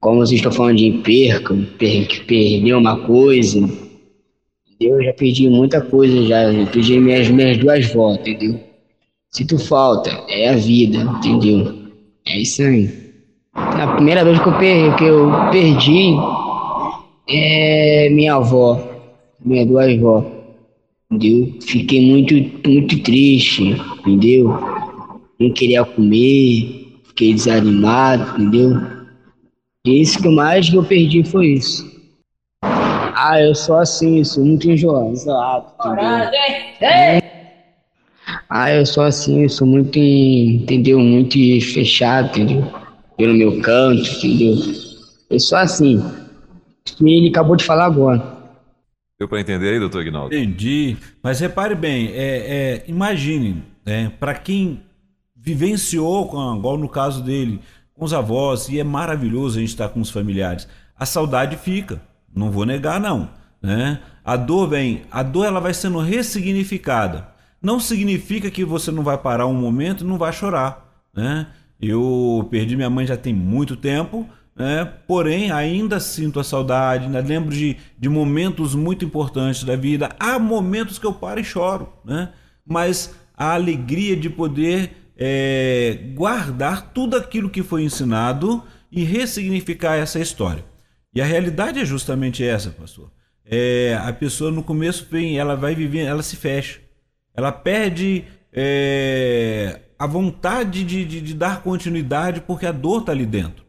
[0.00, 3.58] Como vocês estão falando de perca, per, perder uma coisa?
[4.78, 8.60] Eu já perdi muita coisa, já, perdi minhas, minhas duas vós, entendeu?
[9.30, 11.74] Sinto falta, é a vida, entendeu?
[12.26, 13.04] É isso aí.
[13.54, 16.14] A primeira vez que eu, per, que eu perdi,
[17.28, 18.80] é minha avó,
[19.44, 20.33] minha duas avó,
[21.10, 21.58] entendeu?
[21.60, 22.34] Fiquei muito,
[22.68, 24.48] muito triste, entendeu?
[25.38, 28.80] Não queria comer, fiquei desanimado, entendeu?
[29.86, 31.92] Isso que mais que eu perdi foi isso.
[32.62, 35.30] Ah, eu sou assim, sou muito enjoado, entendeu?
[38.48, 40.98] Ah, eu sou assim, sou muito, entendeu?
[40.98, 41.38] Muito
[41.72, 42.64] fechado, entendeu?
[43.16, 44.56] Pelo meu canto, entendeu?
[45.30, 46.02] Eu sou assim.
[47.00, 48.33] E ele acabou de falar agora.
[49.18, 50.34] Deu para entender aí, doutor Ignaldo?
[50.34, 50.96] Entendi.
[51.22, 54.82] Mas repare bem, é, é, imagine, né, para quem
[55.36, 57.60] vivenciou, com, igual no caso dele,
[57.92, 60.66] com os avós, e é maravilhoso a gente estar com os familiares.
[60.98, 62.02] A saudade fica,
[62.34, 63.30] não vou negar não.
[63.62, 64.00] Né?
[64.24, 67.28] A dor vem, a dor ela vai sendo ressignificada.
[67.62, 70.92] Não significa que você não vai parar um momento e não vai chorar.
[71.14, 71.46] Né?
[71.80, 74.84] Eu perdi minha mãe já tem muito tempo, né?
[75.06, 80.10] porém ainda sinto a saudade, lembro de, de momentos muito importantes da vida.
[80.18, 82.30] Há momentos que eu paro e choro, né?
[82.66, 90.18] mas a alegria de poder é, guardar tudo aquilo que foi ensinado e ressignificar essa
[90.20, 90.64] história.
[91.14, 93.10] E a realidade é justamente essa, pastor.
[93.44, 96.80] É, a pessoa no começo vem, ela vai viver, ela se fecha,
[97.34, 103.26] ela perde é, a vontade de, de, de, dar continuidade porque a dor está ali
[103.26, 103.63] dentro.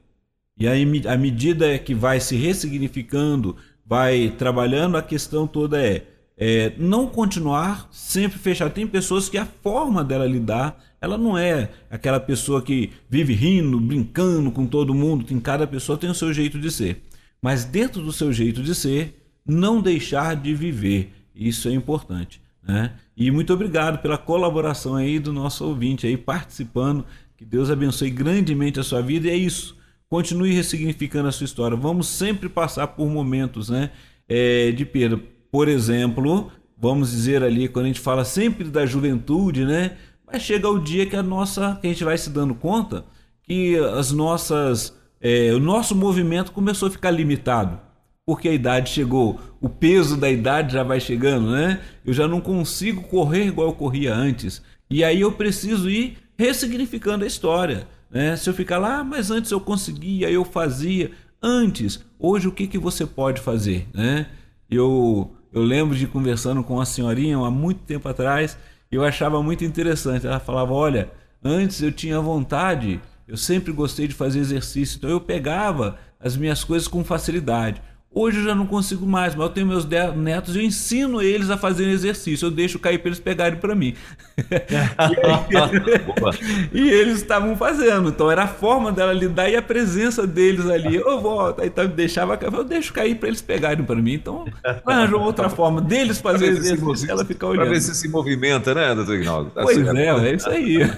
[0.58, 6.06] E aí, à medida que vai se ressignificando, vai trabalhando, a questão toda é,
[6.38, 8.74] é não continuar sempre fechado.
[8.74, 13.80] Tem pessoas que a forma dela lidar, ela não é aquela pessoa que vive rindo,
[13.80, 15.26] brincando com todo mundo.
[15.26, 17.04] Tem cada pessoa tem o seu jeito de ser.
[17.42, 21.12] Mas dentro do seu jeito de ser, não deixar de viver.
[21.36, 22.42] Isso é importante.
[22.66, 22.94] Né?
[23.16, 27.06] E muito obrigado pela colaboração aí do nosso ouvinte aí participando.
[27.38, 29.28] Que Deus abençoe grandemente a sua vida.
[29.28, 29.78] E é isso.
[30.16, 31.76] Continue ressignificando a sua história.
[31.76, 33.92] Vamos sempre passar por momentos né,
[34.30, 35.20] é, de perda.
[35.52, 39.98] Por exemplo, vamos dizer ali, quando a gente fala sempre da juventude, né?
[40.26, 43.04] Mas chega o dia que a nossa, que a gente vai se dando conta
[43.44, 47.78] que as nossas, é, o nosso movimento começou a ficar limitado
[48.26, 51.82] porque a idade chegou, o peso da idade já vai chegando, né?
[52.06, 54.62] Eu já não consigo correr igual eu corria antes.
[54.90, 57.86] E aí eu preciso ir ressignificando a história.
[58.16, 58.38] Né?
[58.38, 61.12] Se eu ficar lá, ah, mas antes eu conseguia, eu fazia.
[61.44, 63.90] Antes, hoje o que, que você pode fazer?
[63.94, 64.28] Né?
[64.72, 68.58] Eu, eu lembro de conversando com uma senhorinha há muito tempo atrás,
[68.90, 70.26] eu achava muito interessante.
[70.26, 71.12] Ela falava: Olha,
[71.44, 76.64] antes eu tinha vontade, eu sempre gostei de fazer exercício, então eu pegava as minhas
[76.64, 77.82] coisas com facilidade.
[78.18, 81.58] Hoje eu já não consigo mais, mas eu tenho meus netos, eu ensino eles a
[81.58, 83.94] fazerem exercício, eu deixo cair para eles pegarem para mim.
[86.72, 90.66] e, e eles estavam fazendo, então era a forma dela lidar e a presença deles
[90.66, 90.96] ali.
[90.96, 94.14] Eu volto, aí então, deixava, eu deixo cair para eles pegarem para mim.
[94.14, 94.46] Então
[94.86, 97.64] arranjou outra forma deles fazerem exercício, ela fica olhando.
[97.64, 99.50] Para ver se se movimenta, né, doutor Ignaldo?
[99.50, 100.78] Tá pois é, é isso aí.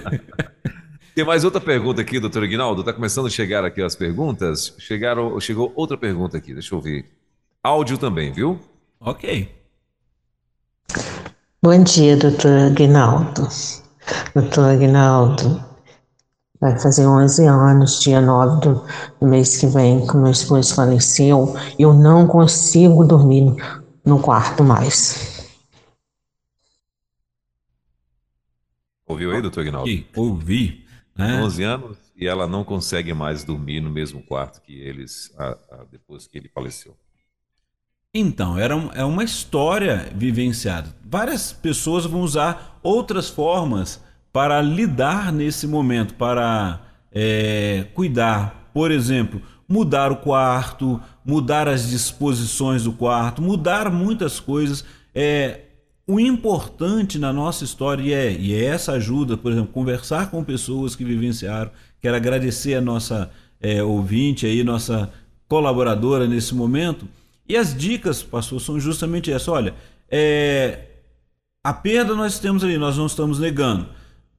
[1.18, 2.82] Tem mais outra pergunta aqui, doutor Ignaldo.
[2.82, 4.72] Está começando a chegar aqui as perguntas.
[4.78, 7.06] Chegaram, chegou outra pergunta aqui, deixa eu ver.
[7.60, 8.56] Áudio também, viu?
[9.00, 9.52] Ok.
[11.60, 13.48] Bom dia, doutor Aguinaldo.
[14.32, 15.60] Doutor Aguinaldo,
[16.60, 18.86] vai fazer 11 anos, dia 9 do,
[19.20, 21.52] do mês que vem, que meu esposo faleceu.
[21.76, 23.56] Eu não consigo dormir
[24.04, 25.50] no quarto mais.
[29.04, 29.90] Ouviu aí, doutor Aguinaldo?
[30.14, 30.86] Ouvi.
[31.18, 31.42] Né?
[31.42, 35.84] 11 anos e ela não consegue mais dormir no mesmo quarto que eles a, a,
[35.90, 36.96] depois que ele faleceu.
[38.14, 40.94] Então, era um, é uma história vivenciada.
[41.04, 44.02] Várias pessoas vão usar outras formas
[44.32, 46.80] para lidar nesse momento, para
[47.12, 48.70] é, cuidar.
[48.72, 54.84] Por exemplo, mudar o quarto, mudar as disposições do quarto, mudar muitas coisas.
[55.14, 55.67] É,
[56.08, 60.96] o importante na nossa história é, e é essa ajuda, por exemplo, conversar com pessoas
[60.96, 61.70] que vivenciaram.
[62.00, 63.30] Quero agradecer a nossa
[63.60, 65.12] é, ouvinte aí, nossa
[65.46, 67.06] colaboradora nesse momento.
[67.46, 69.52] E as dicas, pastor, são justamente essa.
[69.52, 69.74] Olha,
[70.10, 70.86] é,
[71.62, 73.86] a perda nós temos ali, nós não estamos negando.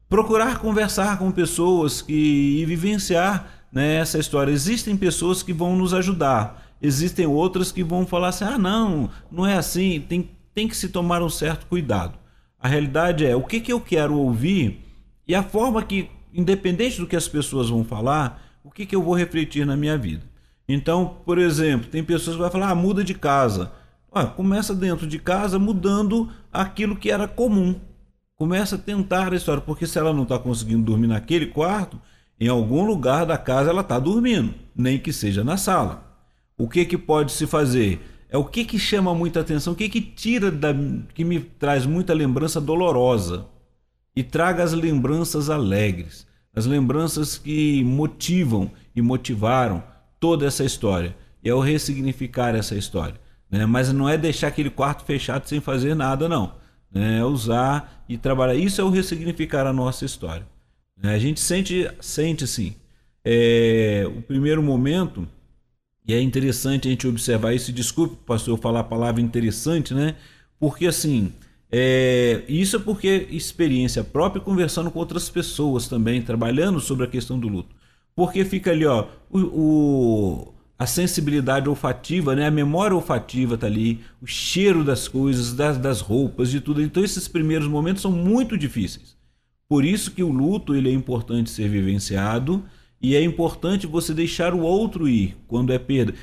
[0.10, 4.52] Procurar conversar com pessoas que, e vivenciar né, essa história.
[4.52, 9.46] Existem pessoas que vão nos ajudar, existem outras que vão falar assim: ah, não, não
[9.46, 12.20] é assim, tem tem que se tomar um certo cuidado.
[12.60, 14.82] A realidade é o que, que eu quero ouvir
[15.26, 19.02] e a forma que, independente do que as pessoas vão falar, o que, que eu
[19.02, 20.24] vou refletir na minha vida.
[20.68, 23.72] Então, por exemplo, tem pessoas que vão falar, ah, muda de casa.
[24.12, 27.80] Ah, começa dentro de casa mudando aquilo que era comum.
[28.36, 31.98] Começa a tentar a história, porque se ela não está conseguindo dormir naquele quarto,
[32.38, 36.04] em algum lugar da casa ela está dormindo, nem que seja na sala.
[36.58, 38.19] o que que pode se fazer?
[38.30, 40.74] É o que que chama muita atenção, o que que tira da
[41.16, 43.48] que me traz muita lembrança dolorosa
[44.16, 49.84] e traga as lembranças alegres, as lembranças que motivam e motivaram
[50.20, 51.16] toda essa história.
[51.44, 53.20] E é o ressignificar essa história,
[53.50, 53.66] né?
[53.66, 56.54] Mas não é deixar aquele quarto fechado sem fazer nada não,
[56.92, 57.20] né?
[57.20, 58.54] É usar e trabalhar.
[58.54, 60.46] Isso é o ressignificar a nossa história.
[61.02, 61.16] Né?
[61.16, 62.76] A gente sente sente sim.
[63.26, 65.28] É, o primeiro momento
[66.08, 67.72] e é interessante a gente observar isso.
[67.72, 70.16] Desculpe, pastor, eu falar a palavra interessante, né?
[70.60, 71.32] Porque assim,
[71.72, 77.40] é, isso é porque experiência própria conversando com outras pessoas também, trabalhando sobre a questão
[77.40, 77.76] do luto.
[78.16, 82.48] Porque fica ali, ó, o, o a sensibilidade olfativa, né?
[82.48, 86.82] A memória olfativa tá ali, o cheiro das coisas, das, das roupas, de tudo.
[86.82, 89.18] Então esses primeiros momentos são muito difíceis.
[89.68, 92.64] Por isso que o luto ele é importante ser vivenciado
[93.02, 96.14] e é importante você deixar o outro ir quando é perda.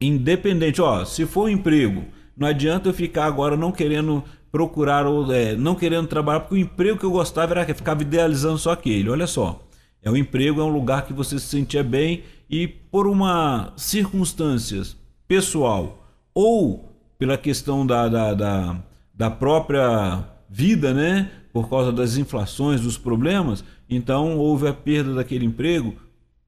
[0.00, 2.04] Independente, ó, se for um emprego,
[2.36, 6.58] não adianta eu ficar agora não querendo procurar ou é, não querendo trabalhar, porque o
[6.58, 9.08] emprego que eu gostava era que ficava idealizando só aquele.
[9.08, 9.62] Olha só,
[10.02, 14.96] é um emprego, é um lugar que você se sentia bem e por uma circunstâncias
[15.26, 18.76] pessoal ou pela questão da, da, da,
[19.14, 21.30] da própria vida, né?
[21.52, 25.94] Por causa das inflações, dos problemas, então houve a perda daquele emprego.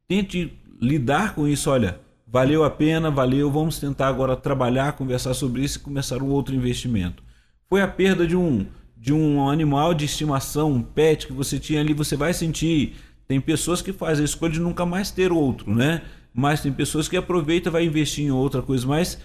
[0.07, 1.71] Tente lidar com isso.
[1.71, 3.51] Olha, valeu a pena, valeu.
[3.51, 7.23] Vamos tentar agora trabalhar, conversar sobre isso e começar um outro investimento.
[7.69, 11.79] Foi a perda de um de um animal de estimação, um pet que você tinha
[11.79, 12.95] ali, você vai sentir.
[13.29, 16.01] Tem pessoas que fazem a escolha de nunca mais ter outro, né?
[16.33, 19.19] Mas tem pessoas que aproveitam, vai investir em outra coisa, mas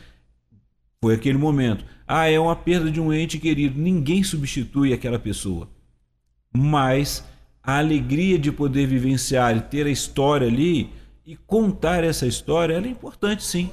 [1.02, 1.86] foi aquele momento.
[2.08, 3.80] Ah, é uma perda de um ente querido.
[3.80, 5.70] Ninguém substitui aquela pessoa.
[6.54, 7.24] Mas
[7.64, 10.90] a alegria de poder vivenciar e ter a história ali
[11.26, 13.72] e contar essa história, ela é importante sim.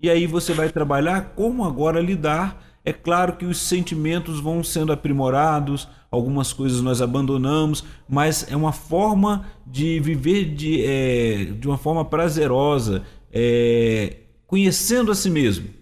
[0.00, 2.62] E aí você vai trabalhar como agora lidar.
[2.84, 8.72] É claro que os sentimentos vão sendo aprimorados, algumas coisas nós abandonamos, mas é uma
[8.72, 13.02] forma de viver de, é, de uma forma prazerosa,
[13.32, 15.77] é, conhecendo a si mesmo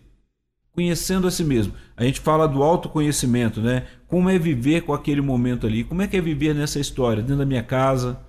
[0.76, 1.72] conhecendo a si mesmo.
[1.96, 3.84] A gente fala do autoconhecimento, né?
[4.06, 5.82] Como é viver com aquele momento ali?
[5.82, 8.20] Como é que é viver nessa história, dentro da minha casa,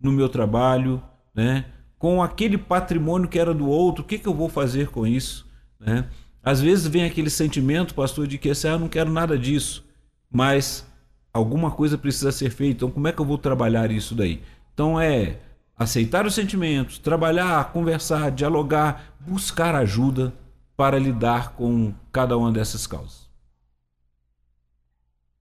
[0.00, 1.00] no meu trabalho,
[1.32, 1.64] né?
[1.96, 5.46] Com aquele patrimônio que era do outro, o que, que eu vou fazer com isso,
[5.78, 6.06] né?
[6.42, 9.84] Às vezes vem aquele sentimento, pastor, de que assim, ah, eu não quero nada disso,
[10.28, 10.84] mas
[11.32, 12.78] alguma coisa precisa ser feita.
[12.78, 14.42] Então, como é que eu vou trabalhar isso daí?
[14.74, 15.36] Então, é
[15.78, 20.32] aceitar os sentimentos, trabalhar, conversar, dialogar, buscar ajuda,
[20.76, 23.30] para lidar com cada uma dessas causas.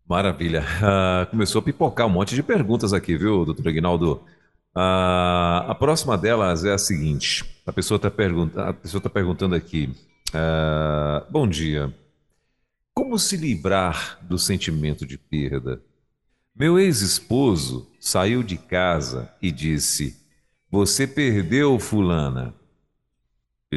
[0.08, 0.62] Maravilha.
[0.62, 4.22] Uh, começou a pipocar um monte de perguntas aqui, viu, doutor Aguinaldo?
[4.76, 9.90] Uh, a próxima delas é a seguinte: a pessoa está tá perguntando aqui.
[10.30, 11.94] Uh, bom dia.
[12.94, 15.82] Como se livrar do sentimento de perda?
[16.54, 20.22] Meu ex-esposo saiu de casa e disse:
[20.70, 22.54] Você perdeu, Fulana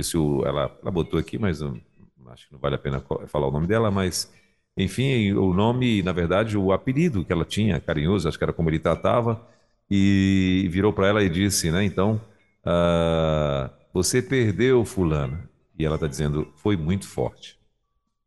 [0.02, 3.50] se o, ela, ela botou aqui, mas acho que não vale a pena falar o
[3.50, 4.32] nome dela, mas
[4.76, 8.68] enfim, o nome, na verdade, o apelido que ela tinha, carinhoso, acho que era como
[8.68, 9.46] ele tratava,
[9.88, 11.84] e virou para ela e disse, né?
[11.84, 12.20] Então,
[12.66, 15.48] uh, você perdeu, fulana.
[15.78, 17.58] E ela está dizendo, foi muito forte.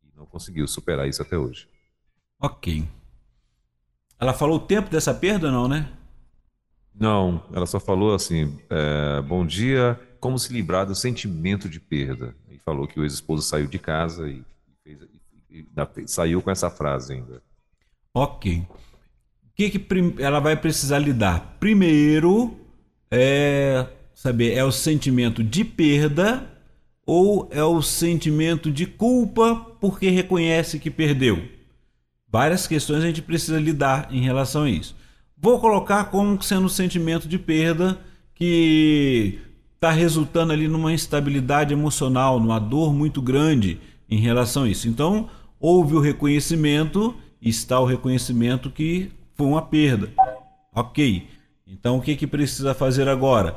[0.03, 1.67] E não conseguiu superar isso até hoje.
[2.39, 2.87] Ok.
[4.19, 5.91] Ela falou o tempo dessa perda, não, né?
[6.93, 12.35] Não, ela só falou assim: é, bom dia, como se livrar do sentimento de perda.
[12.49, 14.43] E falou que o ex-esposo saiu de casa e,
[14.83, 14.99] fez,
[15.49, 15.65] e,
[16.03, 17.41] e, saiu com essa frase ainda.
[18.13, 18.65] Ok.
[18.69, 21.57] O que, que ela vai precisar lidar?
[21.59, 22.57] Primeiro,
[23.09, 26.47] é saber, é o sentimento de perda
[27.05, 31.47] ou é o sentimento de culpa porque reconhece que perdeu?
[32.27, 34.95] Várias questões a gente precisa lidar em relação a isso.
[35.37, 37.99] Vou colocar como sendo um sentimento de perda
[38.35, 39.39] que
[39.77, 44.87] está resultando ali numa instabilidade emocional, numa dor muito grande em relação a isso.
[44.87, 50.11] Então, houve o reconhecimento, está o reconhecimento que foi uma perda.
[50.73, 51.27] Ok.
[51.67, 53.55] Então, o que, que precisa fazer agora?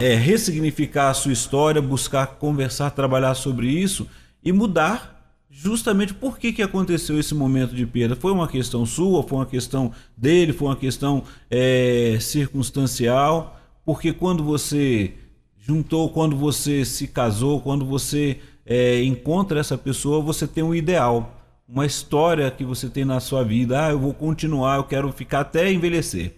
[0.00, 4.06] É ressignificar a sua história, buscar conversar, trabalhar sobre isso
[4.44, 8.14] e mudar justamente por que, que aconteceu esse momento de perda.
[8.14, 14.44] Foi uma questão sua, foi uma questão dele, foi uma questão é, circunstancial, porque quando
[14.44, 15.14] você
[15.62, 21.40] juntou quando você se casou, quando você é, encontra essa pessoa, você tem um ideal,
[21.68, 23.86] uma história que você tem na sua vida.
[23.86, 26.34] Ah, eu vou continuar, eu quero ficar até envelhecer.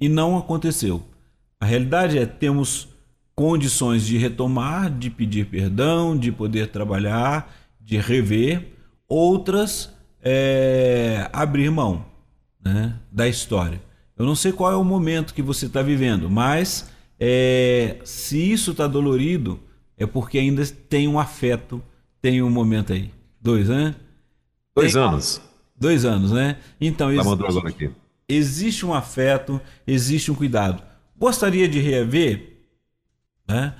[0.00, 1.00] E não aconteceu.
[1.60, 2.88] A realidade é temos
[3.36, 8.72] condições de retomar, de pedir perdão, de poder trabalhar, de rever,
[9.08, 12.04] outras é, abrir mão
[12.62, 13.80] né, da história.
[14.18, 18.72] Eu não sei qual é o momento que você está vivendo, mas é, se isso
[18.72, 19.60] está dolorido,
[19.96, 21.82] é porque ainda tem um afeto,
[22.20, 23.10] tem um momento aí.
[23.40, 23.94] Dois, né?
[24.74, 25.40] Dois tem, anos.
[25.78, 26.58] Dois anos, né?
[26.80, 27.90] Então, tá existe,
[28.28, 30.82] existe um afeto, existe um cuidado.
[31.18, 32.56] Gostaria de rever,
[33.48, 33.74] né?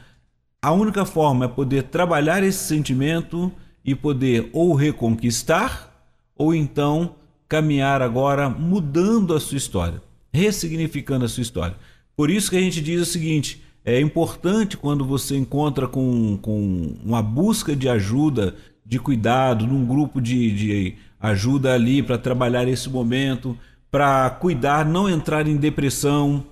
[0.62, 3.52] A única forma é poder trabalhar esse sentimento
[3.84, 5.92] e poder ou reconquistar
[6.34, 7.14] ou então
[7.48, 11.76] caminhar agora mudando a sua história, ressignificando a sua história.
[12.16, 16.96] Por isso que a gente diz o seguinte: é importante quando você encontra com, com
[17.04, 22.88] uma busca de ajuda, de cuidado, num grupo de, de ajuda ali para trabalhar esse
[22.88, 23.56] momento,
[23.90, 26.44] para cuidar, não entrar em depressão,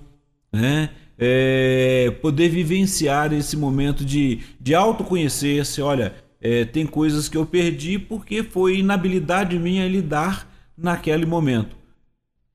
[0.53, 0.91] né?
[1.17, 5.81] É, poder vivenciar esse momento de, de autoconhecer-se.
[5.81, 10.47] Olha, é, tem coisas que eu perdi porque foi inabilidade minha lidar
[10.77, 11.75] naquele momento.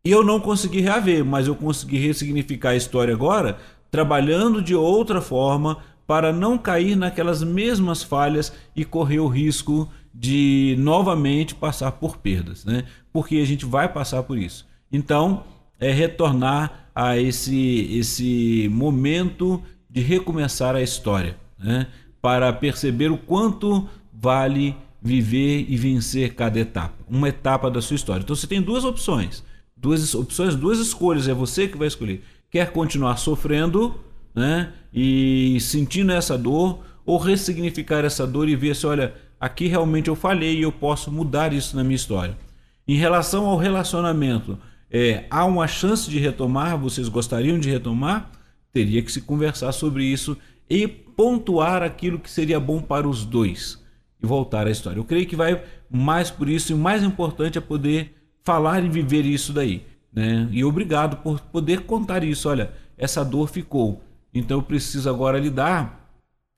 [0.05, 3.59] E eu não consegui reaver, mas eu consegui ressignificar a história agora,
[3.91, 10.75] trabalhando de outra forma para não cair naquelas mesmas falhas e correr o risco de
[10.79, 12.85] novamente passar por perdas, né?
[13.13, 14.67] Porque a gente vai passar por isso.
[14.91, 15.45] Então,
[15.79, 21.87] é retornar a esse esse momento de recomeçar a história, né?
[22.21, 28.23] Para perceber o quanto vale viver e vencer cada etapa, uma etapa da sua história.
[28.23, 29.43] Então você tem duas opções,
[29.81, 32.23] duas opções, duas escolhas, é você que vai escolher.
[32.51, 33.99] Quer continuar sofrendo,
[34.35, 40.09] né, e sentindo essa dor ou ressignificar essa dor e ver se, olha, aqui realmente
[40.09, 42.37] eu falhei e eu posso mudar isso na minha história.
[42.87, 44.59] Em relação ao relacionamento,
[44.91, 46.77] é, há uma chance de retomar?
[46.79, 48.31] Vocês gostariam de retomar?
[48.73, 50.37] Teria que se conversar sobre isso
[50.69, 53.83] e pontuar aquilo que seria bom para os dois
[54.23, 54.99] e voltar à história.
[54.99, 58.89] Eu creio que vai mais por isso e o mais importante é poder falar e
[58.89, 59.85] viver isso daí.
[60.13, 60.49] Né?
[60.51, 62.49] E obrigado por poder contar isso.
[62.49, 64.03] Olha, essa dor ficou.
[64.33, 65.99] Então eu preciso agora lidar.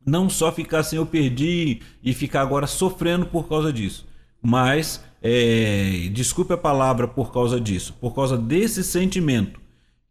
[0.04, 4.06] Não só ficar assim, eu perdi e ficar agora sofrendo por causa disso.
[4.42, 9.60] Mas, é, desculpe a palavra por causa disso, por causa desse sentimento.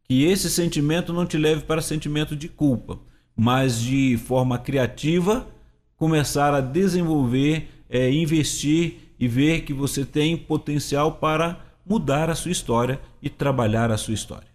[0.04, 3.00] Que esse sentimento não te leve para sentimento de culpa,
[3.36, 5.46] mas de forma criativa
[5.98, 12.52] começar a desenvolver, é, investir e ver que você tem potencial para mudar a sua
[12.52, 14.48] história e trabalhar a sua história.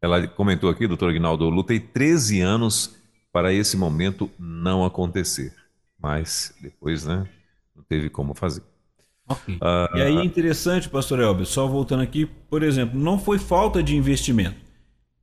[0.00, 2.96] Ela comentou aqui, doutor Aguinaldo, lutei 13 anos
[3.30, 5.54] para esse momento não acontecer.
[6.00, 7.28] Mas depois, né,
[7.76, 8.62] não teve como fazer.
[9.28, 9.56] Okay.
[9.56, 13.82] Uh, e aí é interessante, pastor Elber, só voltando aqui, por exemplo, não foi falta
[13.82, 14.56] de investimento.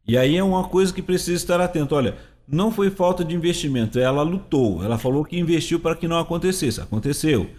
[0.07, 1.95] E aí é uma coisa que precisa estar atento.
[1.95, 2.15] Olha,
[2.47, 6.79] não foi falta de investimento, ela lutou, ela falou que investiu para que não acontecesse,
[6.79, 7.49] aconteceu.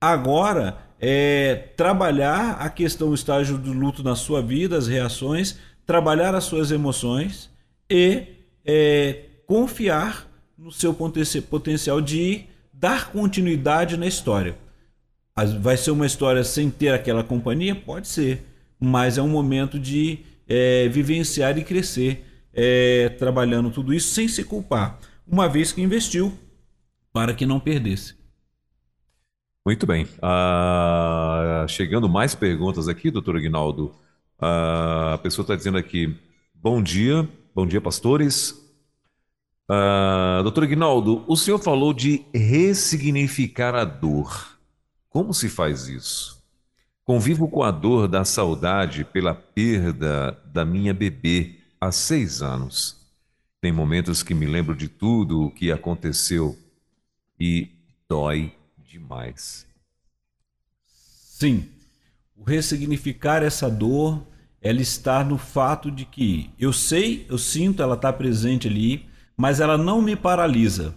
[0.00, 6.34] Agora é trabalhar a questão do estágio do luto na sua vida, as reações, trabalhar
[6.34, 7.50] as suas emoções
[7.88, 8.24] e
[8.64, 10.26] é, confiar
[10.58, 14.56] no seu potencial de dar continuidade na história.
[15.60, 17.74] Vai ser uma história sem ter aquela companhia?
[17.74, 18.42] Pode ser,
[18.80, 22.24] mas é um momento de é, vivenciar e crescer
[22.54, 26.32] é, trabalhando tudo isso sem se culpar, uma vez que investiu
[27.12, 28.15] para que não perdesse.
[29.66, 30.04] Muito bem.
[30.04, 33.86] Uh, chegando mais perguntas aqui, doutor Aguinaldo.
[34.40, 36.16] Uh, a pessoa está dizendo aqui:
[36.54, 38.52] bom dia, bom dia, pastores.
[39.68, 44.56] Uh, doutor Aguinaldo, o senhor falou de ressignificar a dor.
[45.10, 46.40] Como se faz isso?
[47.04, 53.04] Convivo com a dor da saudade pela perda da minha bebê há seis anos.
[53.60, 56.56] Tem momentos que me lembro de tudo o que aconteceu
[57.40, 57.68] e
[58.08, 58.55] dói
[58.98, 59.66] demais.
[60.86, 61.68] Sim,
[62.34, 64.26] o ressignificar essa dor,
[64.60, 69.60] ela está no fato de que eu sei, eu sinto, ela está presente ali, mas
[69.60, 70.94] ela não me paralisa.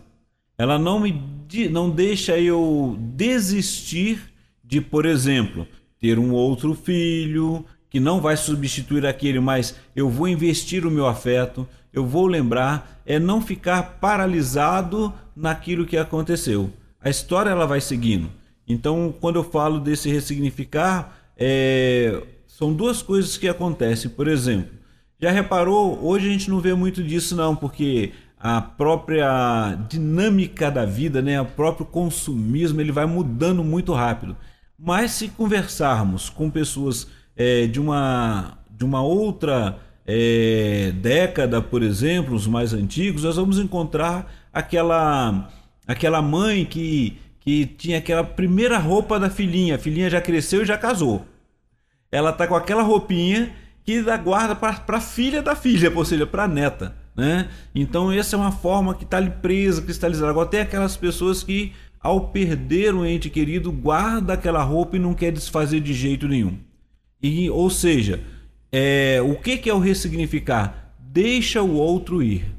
[0.58, 1.40] Ela não me
[1.70, 4.32] não deixa eu desistir
[4.64, 5.68] de, por exemplo,
[6.00, 11.08] ter um outro filho, que não vai substituir aquele, mas eu vou investir o meu
[11.08, 16.72] afeto, eu vou lembrar, é não ficar paralisado naquilo que aconteceu.
[17.02, 18.30] A história ela vai seguindo.
[18.68, 24.12] Então, quando eu falo desse ressignificar, é, são duas coisas que acontecem.
[24.12, 24.72] Por exemplo,
[25.20, 26.04] já reparou?
[26.06, 31.42] Hoje a gente não vê muito disso não, porque a própria dinâmica da vida, né,
[31.42, 34.36] o próprio consumismo, ele vai mudando muito rápido.
[34.78, 42.34] Mas se conversarmos com pessoas é, de, uma, de uma outra é, década, por exemplo,
[42.34, 45.50] os mais antigos, nós vamos encontrar aquela,
[45.90, 49.74] aquela mãe que, que tinha aquela primeira roupa da filhinha.
[49.74, 51.26] A filhinha já cresceu e já casou.
[52.12, 53.52] Ela tá com aquela roupinha
[53.84, 56.96] que dá guarda para a filha da filha, ou seja, para a neta.
[57.18, 57.50] Né?
[57.74, 60.30] Então, essa é uma forma que está ali presa, cristalizada.
[60.30, 65.16] Agora, tem aquelas pessoas que, ao perder um ente querido, guarda aquela roupa e não
[65.16, 66.56] quer desfazer de jeito nenhum.
[67.22, 68.22] E, ou seja,
[68.72, 70.94] é, o que, que é o ressignificar?
[71.00, 72.59] Deixa o outro ir.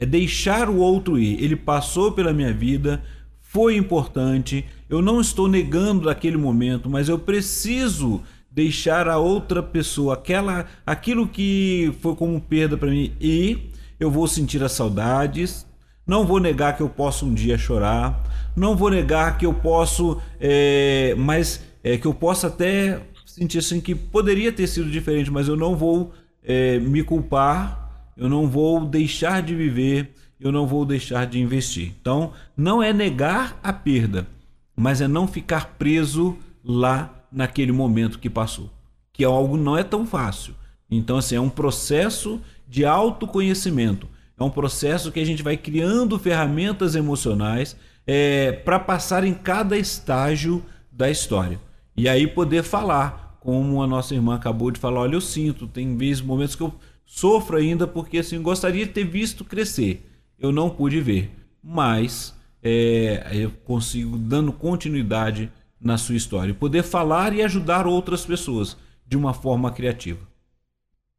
[0.00, 1.40] É deixar o outro ir.
[1.42, 3.00] Ele passou pela minha vida,
[3.38, 4.64] foi importante.
[4.88, 11.28] Eu não estou negando daquele momento, mas eu preciso deixar a outra pessoa aquela aquilo
[11.28, 13.70] que foi como perda para mim e
[14.00, 15.66] eu vou sentir as saudades.
[16.06, 18.50] Não vou negar que eu posso um dia chorar.
[18.56, 23.80] Não vou negar que eu posso, é, mas é, que eu possa até sentir assim
[23.80, 27.79] que poderia ter sido diferente, mas eu não vou é, me culpar,
[28.16, 31.92] eu não vou deixar de viver, eu não vou deixar de investir.
[32.00, 34.26] Então, não é negar a perda,
[34.74, 38.70] mas é não ficar preso lá naquele momento que passou,
[39.12, 40.54] que é algo não é tão fácil.
[40.90, 44.08] Então, assim, é um processo de autoconhecimento.
[44.38, 49.76] É um processo que a gente vai criando ferramentas emocionais é, para passar em cada
[49.76, 51.60] estágio da história.
[51.96, 55.96] E aí poder falar, como a nossa irmã acabou de falar, olha, eu sinto, tem
[55.96, 56.72] vezes, momentos que eu
[57.10, 60.06] sofro ainda porque assim, gostaria de ter visto crescer.
[60.38, 61.30] Eu não pude ver,
[61.62, 65.50] mas é, eu consigo dando continuidade
[65.80, 70.20] na sua história, poder falar e ajudar outras pessoas de uma forma criativa.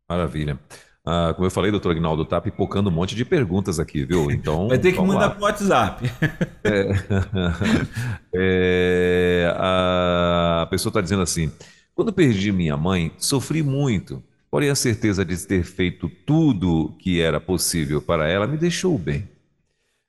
[0.09, 0.57] Maravilha.
[1.05, 4.29] Ah, como eu falei, doutor Agnaldo, tá pipocando um monte de perguntas aqui, viu?
[4.31, 4.69] Então.
[4.69, 6.09] Vai ter que mandar para o WhatsApp.
[6.63, 6.91] É,
[8.33, 11.51] é, a pessoa está dizendo assim:
[11.93, 17.39] quando perdi minha mãe, sofri muito, porém a certeza de ter feito tudo que era
[17.39, 19.28] possível para ela me deixou bem.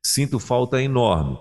[0.04, 1.38] Sinto falta enorme.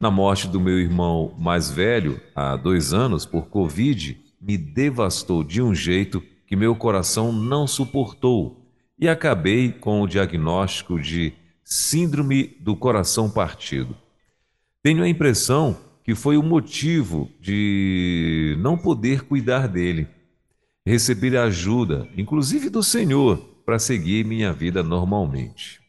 [0.00, 5.62] Na morte do meu irmão mais velho, há dois anos, por Covid, me devastou de
[5.62, 8.66] um jeito que meu coração não suportou
[8.98, 11.32] e acabei com o diagnóstico de
[11.62, 13.96] Síndrome do Coração Partido.
[14.82, 20.08] Tenho a impressão que foi o motivo de não poder cuidar dele,
[20.86, 25.80] receber ajuda, inclusive do Senhor, para seguir minha vida normalmente.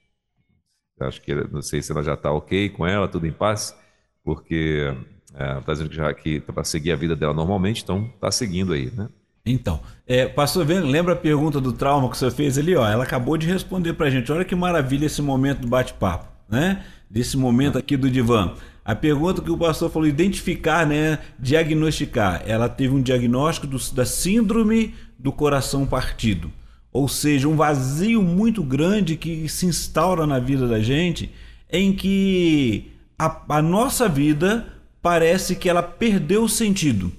[1.00, 3.76] Acho que não sei se ela já está ok com ela, tudo em paz,
[4.24, 4.94] porque
[5.34, 8.74] é, está dizendo que já que para seguir a vida dela normalmente, então está seguindo
[8.74, 9.10] aí, né?
[9.44, 12.76] Então, é, pastor, lembra a pergunta do trauma que você fez ali?
[12.76, 14.32] Ó, ela acabou de responder para a gente.
[14.32, 16.86] Olha que maravilha esse momento do bate-papo, né?
[17.10, 18.54] Desse momento aqui do divã.
[18.84, 21.20] A pergunta que o pastor falou, identificar, né?
[21.38, 22.44] Diagnosticar.
[22.46, 26.52] Ela teve um diagnóstico do, da síndrome do coração partido.
[26.92, 31.32] Ou seja, um vazio muito grande que se instaura na vida da gente,
[31.72, 34.68] em que a, a nossa vida
[35.02, 37.12] parece que ela perdeu o sentido.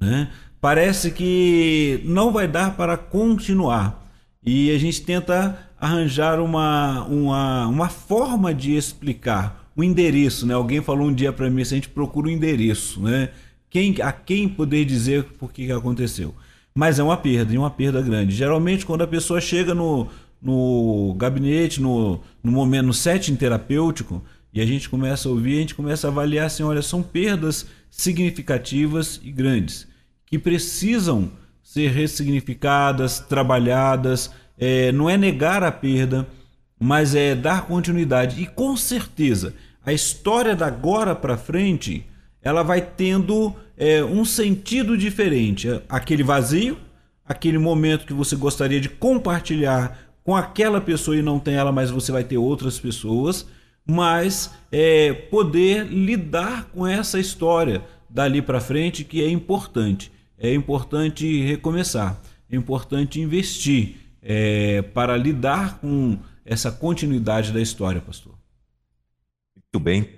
[0.00, 0.28] Né?
[0.60, 4.06] parece que não vai dar para continuar.
[4.44, 10.46] E a gente tenta arranjar uma, uma, uma forma de explicar, um endereço.
[10.46, 10.54] Né?
[10.54, 13.30] Alguém falou um dia para mim, se a gente procura um endereço, né?
[13.70, 16.34] quem, a quem poder dizer por que, que aconteceu.
[16.74, 18.34] Mas é uma perda, e uma perda grande.
[18.34, 20.08] Geralmente, quando a pessoa chega no,
[20.40, 24.22] no gabinete, no, no momento, no setting terapêutico,
[24.52, 27.66] e a gente começa a ouvir, a gente começa a avaliar assim, olha, são perdas
[27.90, 29.86] significativas e grandes
[30.30, 31.30] que precisam
[31.62, 34.30] ser ressignificadas, trabalhadas.
[34.58, 36.26] É, não é negar a perda,
[36.78, 38.40] mas é dar continuidade.
[38.42, 39.54] E com certeza,
[39.88, 42.04] a história da agora para frente,
[42.42, 45.66] ela vai tendo é, um sentido diferente.
[45.88, 46.76] Aquele vazio,
[47.24, 51.90] aquele momento que você gostaria de compartilhar com aquela pessoa e não tem ela, mas
[51.90, 53.46] você vai ter outras pessoas.
[53.86, 61.42] Mas é, poder lidar com essa história dali para frente que é importante é importante
[61.42, 62.20] recomeçar,
[62.50, 68.37] é importante investir é, para lidar com essa continuidade da história, pastor.
[69.78, 70.08] Muito bem.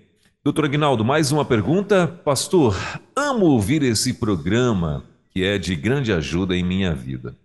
[0.42, 2.06] Doutor Aguinaldo, mais uma pergunta.
[2.06, 2.74] Pastor,
[3.14, 7.36] amo ouvir esse programa que é de grande ajuda em minha vida.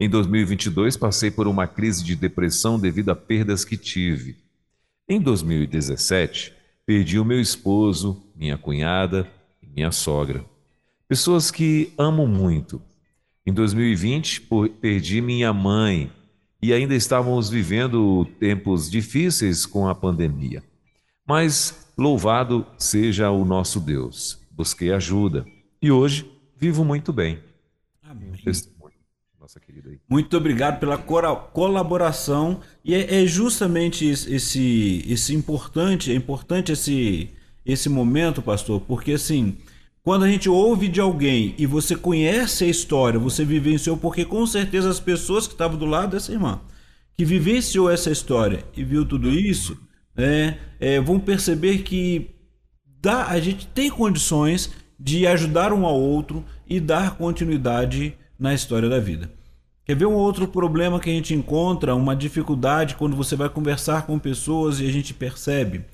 [0.00, 4.38] Em 2022, passei por uma crise de depressão devido a perdas que tive.
[5.08, 6.52] Em 2017,
[6.84, 9.30] perdi o meu esposo, minha cunhada
[9.62, 10.44] e minha sogra.
[11.06, 12.82] Pessoas que amo muito.
[13.46, 14.48] Em 2020,
[14.80, 16.10] perdi minha mãe
[16.60, 20.60] e ainda estávamos vivendo tempos difíceis com a pandemia.
[21.28, 24.40] Mas louvado seja o nosso Deus.
[24.50, 25.44] Busquei ajuda
[25.82, 26.26] e hoje
[26.56, 27.38] vivo muito bem.
[28.02, 28.32] Amém.
[29.38, 29.98] nossa querida aí.
[30.08, 37.30] Muito obrigado pela colaboração e é, é justamente esse esse importante, é importante esse
[37.66, 39.58] esse momento, pastor, porque assim,
[40.02, 44.46] quando a gente ouve de alguém e você conhece a história, você vivenciou, porque com
[44.46, 46.58] certeza as pessoas que estavam do lado dessa irmã,
[47.14, 49.78] que vivenciou essa história e viu tudo isso,
[50.18, 52.30] né, é, vão perceber que
[53.00, 58.88] dá, a gente tem condições de ajudar um ao outro e dar continuidade na história
[58.88, 59.30] da vida.
[59.84, 64.06] Quer ver um outro problema que a gente encontra, uma dificuldade quando você vai conversar
[64.06, 65.84] com pessoas e a gente percebe?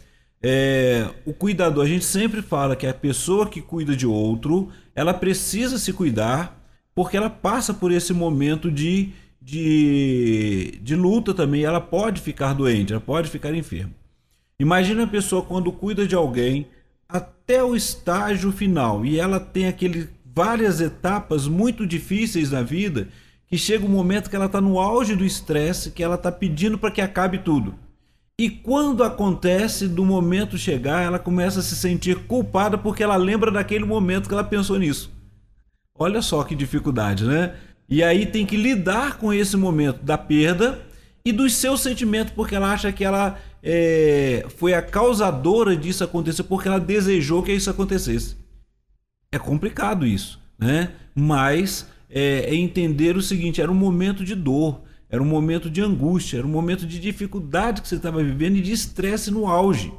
[0.42, 5.14] É, o cuidador, a gente sempre fala que a pessoa que cuida de outro, ela
[5.14, 6.60] precisa se cuidar
[6.94, 9.10] porque ela passa por esse momento de,
[9.40, 11.64] de, de luta também.
[11.64, 13.92] Ela pode ficar doente, ela pode ficar enferma.
[14.58, 16.68] Imagina a pessoa quando cuida de alguém
[17.08, 23.08] até o estágio final e ela tem aquele várias etapas muito difíceis na vida
[23.46, 26.76] que chega um momento que ela está no auge do estresse, que ela está pedindo
[26.76, 27.74] para que acabe tudo.
[28.36, 33.50] E quando acontece do momento chegar, ela começa a se sentir culpada porque ela lembra
[33.50, 35.12] daquele momento que ela pensou nisso.
[35.96, 37.54] Olha só que dificuldade, né?
[37.88, 40.80] E aí tem que lidar com esse momento da perda
[41.24, 46.42] e dos seus sentimentos, porque ela acha que ela é, foi a causadora disso acontecer,
[46.42, 48.36] porque ela desejou que isso acontecesse.
[49.32, 50.92] É complicado isso, né?
[51.14, 55.80] Mas é, é entender o seguinte: era um momento de dor, era um momento de
[55.80, 59.90] angústia, era um momento de dificuldade que você estava vivendo e de estresse no auge.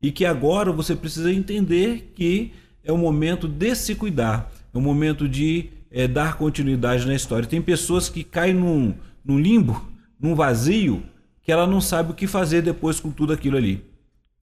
[0.00, 2.52] E que agora você precisa entender que
[2.84, 7.48] é o momento de se cuidar, é o momento de é, dar continuidade na história.
[7.48, 8.94] Tem pessoas que caem num,
[9.24, 9.90] num limbo,
[10.20, 11.02] num vazio,
[11.42, 13.92] que ela não sabe o que fazer depois com tudo aquilo ali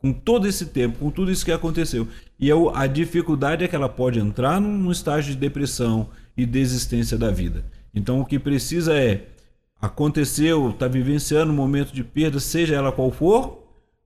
[0.00, 2.08] com todo esse tempo, com tudo isso que aconteceu.
[2.38, 7.18] E eu, a dificuldade é que ela pode entrar num estágio de depressão e desistência
[7.18, 7.64] da vida.
[7.94, 9.26] Então o que precisa é
[9.80, 13.62] aconteceu, está vivenciando um momento de perda, seja ela qual for,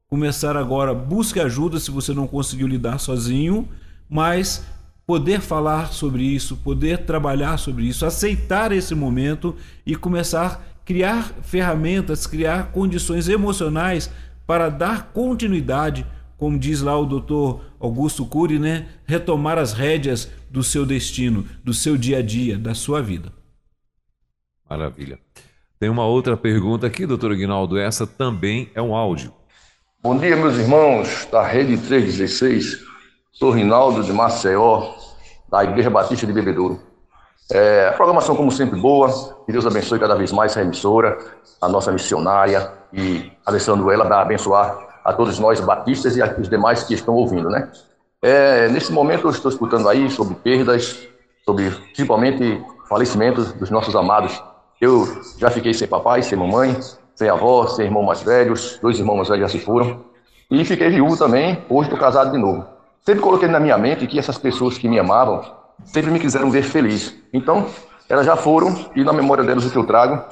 [0.09, 3.68] começar agora, busque ajuda se você não conseguiu lidar sozinho,
[4.09, 4.64] mas
[5.07, 12.26] poder falar sobre isso, poder trabalhar sobre isso, aceitar esse momento e começar criar ferramentas,
[12.26, 14.11] criar condições emocionais
[14.47, 16.07] para dar continuidade,
[16.37, 18.89] como diz lá o doutor Augusto Cury, né?
[19.07, 23.32] retomar as rédeas do seu destino, do seu dia a dia, da sua vida.
[24.68, 25.18] Maravilha.
[25.78, 27.78] Tem uma outra pergunta aqui, doutor Aguinaldo.
[27.78, 29.32] Essa também é um áudio.
[30.03, 32.85] Bom dia, meus irmãos da Rede 316.
[33.32, 34.95] Sou Rinaldo de Maceió,
[35.51, 36.93] da Igreja Batista de Bebedouro.
[37.53, 39.09] É, a programação, como sempre, boa.
[39.45, 41.18] Que Deus abençoe cada vez mais a emissora,
[41.61, 46.82] a nossa missionária e abençoando ela para abençoar a todos nós batistas e os demais
[46.84, 47.70] que estão ouvindo, né?
[48.22, 51.07] É, nesse momento eu estou escutando aí sobre perdas,
[51.45, 54.42] sobre principalmente falecimentos dos nossos amados.
[54.80, 56.74] Eu já fiquei sem papai, sem mamãe,
[57.14, 60.03] sem avó, sem irmão mais velhos, dois irmãos mais velhos já se foram.
[60.51, 62.64] E fiquei viúvo também, hoje estou casado de novo.
[63.05, 65.45] Sempre coloquei na minha mente que essas pessoas que me amavam
[65.85, 67.14] sempre me quiseram ver feliz.
[67.33, 67.66] Então,
[68.09, 70.22] elas já foram, e na memória delas o que eu trago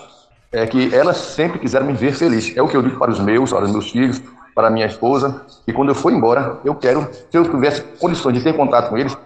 [0.50, 2.54] é que elas sempre quiseram me ver feliz.
[2.56, 4.20] É o que eu digo para os meus, para os meus filhos,
[4.54, 5.46] para minha esposa.
[5.66, 8.98] E quando eu for embora, eu quero, se eu tivesse condições de ter contato com
[8.98, 9.16] eles,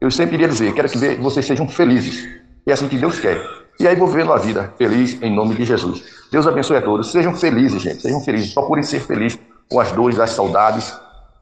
[0.00, 2.28] eu sempre iria dizer: quero que vocês sejam felizes.
[2.66, 3.40] É assim que Deus quer.
[3.80, 6.04] E aí vou vivendo a vida feliz em nome de Jesus.
[6.30, 7.10] Deus abençoe a todos.
[7.10, 8.02] Sejam felizes, gente.
[8.02, 8.52] Sejam felizes.
[8.52, 10.94] Procurem ser felizes com as dores, as saudades.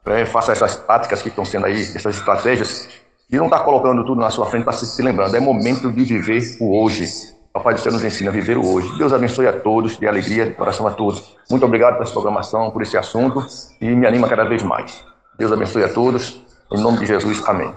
[0.05, 0.25] Né?
[0.25, 2.89] Faça essas táticas que estão sendo aí, essas estratégias
[3.33, 5.35] e não está colocando tudo na sua frente para se, se lembrando.
[5.35, 7.33] É momento de viver o hoje.
[7.51, 8.95] O Pai do Céu nos ensina a viver o hoje.
[8.95, 11.35] Deus abençoe a todos, de alegria, de coração a todos.
[11.49, 13.43] Muito obrigado por essa programação, por esse assunto
[13.81, 15.03] e me anima cada vez mais.
[15.35, 16.43] Deus abençoe a todos.
[16.71, 17.73] Em nome de Jesus, amém.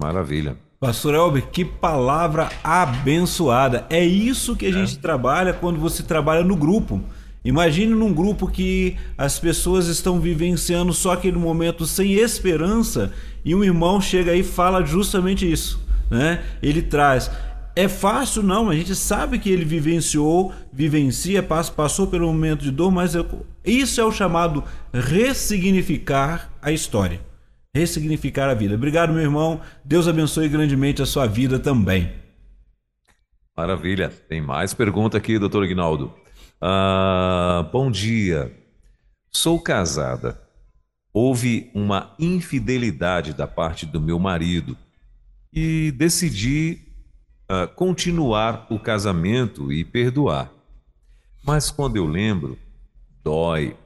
[0.00, 0.56] Maravilha.
[0.80, 3.86] Pastor Elber, que palavra abençoada.
[3.88, 4.72] É isso que a é.
[4.72, 7.00] gente trabalha quando você trabalha no grupo.
[7.44, 13.12] Imagine num grupo que as pessoas estão vivenciando só aquele momento sem esperança
[13.44, 16.42] e um irmão chega e fala justamente isso, né?
[16.62, 17.30] Ele traz
[17.74, 22.90] é fácil não, a gente sabe que ele vivenciou, vivencia, passou pelo momento de dor,
[22.90, 23.14] mas
[23.64, 24.62] isso é o chamado
[24.92, 27.20] ressignificar a história,
[27.74, 28.74] ressignificar a vida.
[28.74, 29.60] Obrigado, meu irmão.
[29.82, 32.12] Deus abençoe grandemente a sua vida também.
[33.56, 34.12] Maravilha.
[34.28, 36.12] Tem mais pergunta aqui, doutor Ignaldo.
[36.64, 38.56] Ah, bom dia.
[39.32, 40.40] Sou casada.
[41.12, 44.78] Houve uma infidelidade da parte do meu marido
[45.52, 46.78] e decidi
[47.50, 50.52] uh, continuar o casamento e perdoar.
[51.44, 52.56] Mas quando eu lembro,
[53.24, 53.76] dói.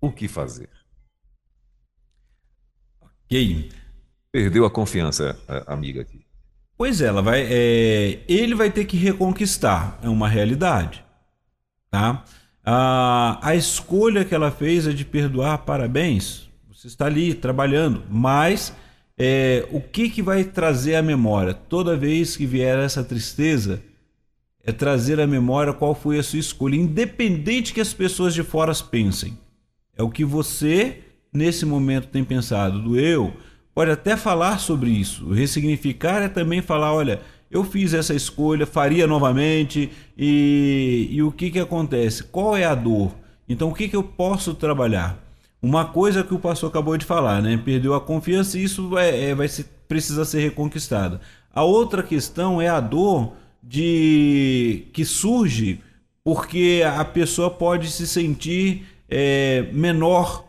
[0.00, 0.68] O que fazer?
[3.00, 3.70] Ok.
[4.32, 6.26] Perdeu a confiança, a amiga aqui.
[6.76, 11.05] Pois é, ela vai, é, ele vai ter que reconquistar, é uma realidade,
[11.90, 12.24] tá?
[12.64, 18.74] A, a escolha que ela fez é de perdoar, parabéns, você está ali trabalhando, mas
[19.18, 21.54] é, o que, que vai trazer a memória?
[21.54, 23.82] Toda vez que vier essa tristeza,
[24.66, 28.72] é trazer a memória qual foi a sua escolha, independente que as pessoas de fora
[28.74, 29.38] pensem.
[29.96, 32.82] É o que você, nesse momento, tem pensado.
[32.82, 33.32] Do eu,
[33.72, 35.32] pode até falar sobre isso.
[35.32, 37.20] Ressignificar é também falar: olha,
[37.50, 42.24] eu fiz essa escolha, faria novamente, e, e o que, que acontece?
[42.24, 43.14] Qual é a dor?
[43.48, 45.22] Então, o que, que eu posso trabalhar?
[45.62, 47.60] Uma coisa que o pastor acabou de falar, né?
[47.64, 51.20] Perdeu a confiança e isso vai, é, vai ser, precisa ser reconquistada.
[51.52, 53.32] A outra questão é a dor
[53.62, 55.80] de que surge
[56.22, 60.44] porque a pessoa pode se sentir é, menor,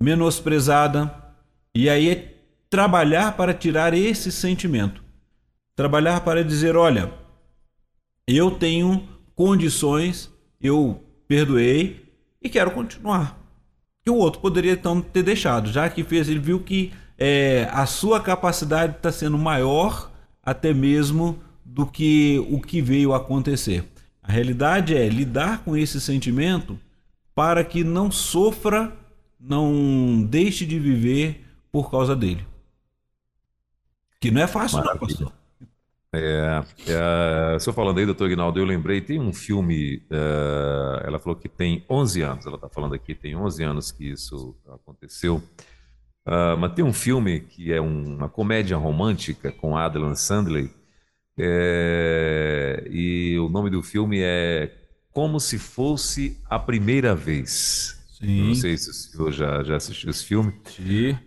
[0.00, 1.14] menosprezada,
[1.74, 2.34] e aí é
[2.70, 5.03] trabalhar para tirar esse sentimento.
[5.76, 7.12] Trabalhar para dizer: olha,
[8.26, 13.38] eu tenho condições, eu perdoei e quero continuar.
[14.02, 17.86] Que o outro poderia então ter deixado, já que fez, ele viu que é, a
[17.86, 20.10] sua capacidade está sendo maior
[20.42, 23.84] até mesmo do que o que veio acontecer.
[24.22, 26.78] A realidade é lidar com esse sentimento
[27.34, 28.96] para que não sofra,
[29.40, 32.46] não deixe de viver por causa dele.
[34.20, 35.32] Que não é fácil, não, pastor.
[36.16, 41.36] É, é, só falando aí, doutor Guinaldo, eu lembrei, tem um filme, é, ela falou
[41.38, 45.36] que tem 11 anos, ela está falando aqui, tem 11 anos que isso aconteceu,
[46.26, 50.70] uh, mas tem um filme que é uma comédia romântica com Adam Sandler,
[51.36, 54.72] é, e o nome do filme é
[55.12, 58.03] Como se Fosse a Primeira Vez.
[58.24, 58.48] Sim.
[58.48, 60.52] Não sei se o senhor já, já assistiu esse filme.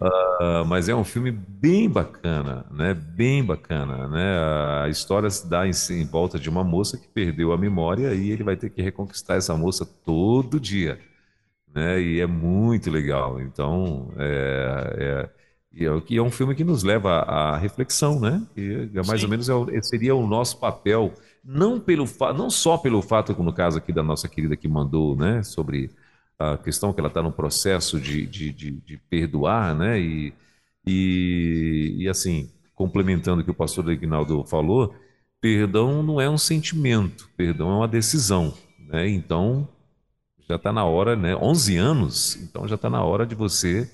[0.01, 2.93] Uh, mas é um filme bem bacana, né?
[2.93, 4.39] Bem bacana, né?
[4.83, 8.31] A história se dá em, em, volta de uma moça que perdeu a memória e
[8.31, 10.99] ele vai ter que reconquistar essa moça todo dia,
[11.73, 12.01] né?
[12.01, 13.39] E é muito legal.
[13.41, 15.37] Então, é, é
[15.77, 18.41] e é, que é um filme que nos leva à reflexão, né?
[18.55, 19.25] Que é mais Sim.
[19.25, 23.77] ou menos é, seria o nosso papel, não pelo não só pelo fato, no caso
[23.77, 25.91] aqui da nossa querida que mandou, né, sobre
[26.39, 29.99] a questão que ela está no processo de, de, de, de, perdoar, né?
[29.99, 30.33] E,
[30.85, 34.95] e, e assim, complementando o que o pastor Ignaldo falou,
[35.41, 39.09] perdão não é um sentimento, perdão é uma decisão, né?
[39.09, 39.67] Então
[40.47, 41.35] já está na hora, né?
[41.35, 43.89] 11 anos, então já está na hora de você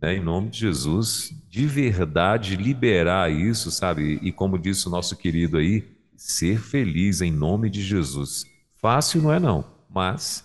[0.00, 4.18] né, em nome de Jesus, de verdade liberar isso, sabe?
[4.22, 5.84] E como disse o nosso querido aí,
[6.16, 8.44] ser feliz em nome de Jesus.
[8.80, 10.44] Fácil não é não, mas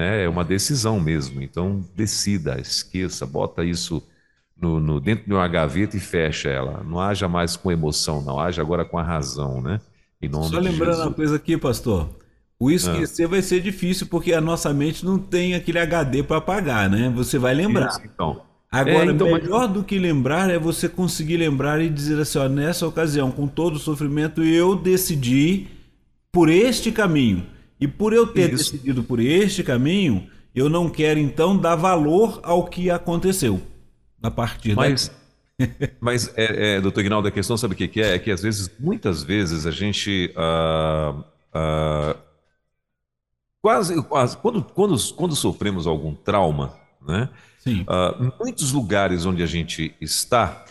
[0.00, 1.42] né, é uma decisão mesmo.
[1.42, 4.02] Então decida, esqueça, bota isso
[4.58, 6.82] no, no, dentro de uma gaveta e fecha ela.
[6.82, 9.78] Não haja mais com emoção, não, haja agora com a razão, né?
[10.50, 12.08] Só lembrando uma coisa aqui, pastor.
[12.58, 13.28] O esquecer ah.
[13.28, 17.10] vai ser difícil porque a nossa mente não tem aquele HD para apagar, né?
[17.14, 17.88] Você vai lembrar.
[17.88, 18.42] Isso, então.
[18.70, 19.72] Agora, é, então, melhor mas...
[19.72, 23.76] do que lembrar é você conseguir lembrar e dizer assim: ó, nessa ocasião, com todo
[23.76, 25.68] o sofrimento, eu decidi
[26.30, 27.46] por este caminho.
[27.80, 28.72] E por eu ter Isso.
[28.72, 33.62] decidido por este caminho, eu não quero então dar valor ao que aconteceu
[34.22, 35.10] a partir mas,
[36.00, 38.14] mas, é, é, doutor Ignaldo, a questão sabe o que, que é?
[38.14, 40.32] É que às vezes, muitas vezes, a gente.
[40.36, 42.18] Uh, uh,
[43.60, 46.74] quase, quase quando, quando, quando sofremos algum trauma,
[47.06, 47.28] né?
[47.58, 47.82] Sim.
[47.82, 50.64] Uh, muitos lugares onde a gente está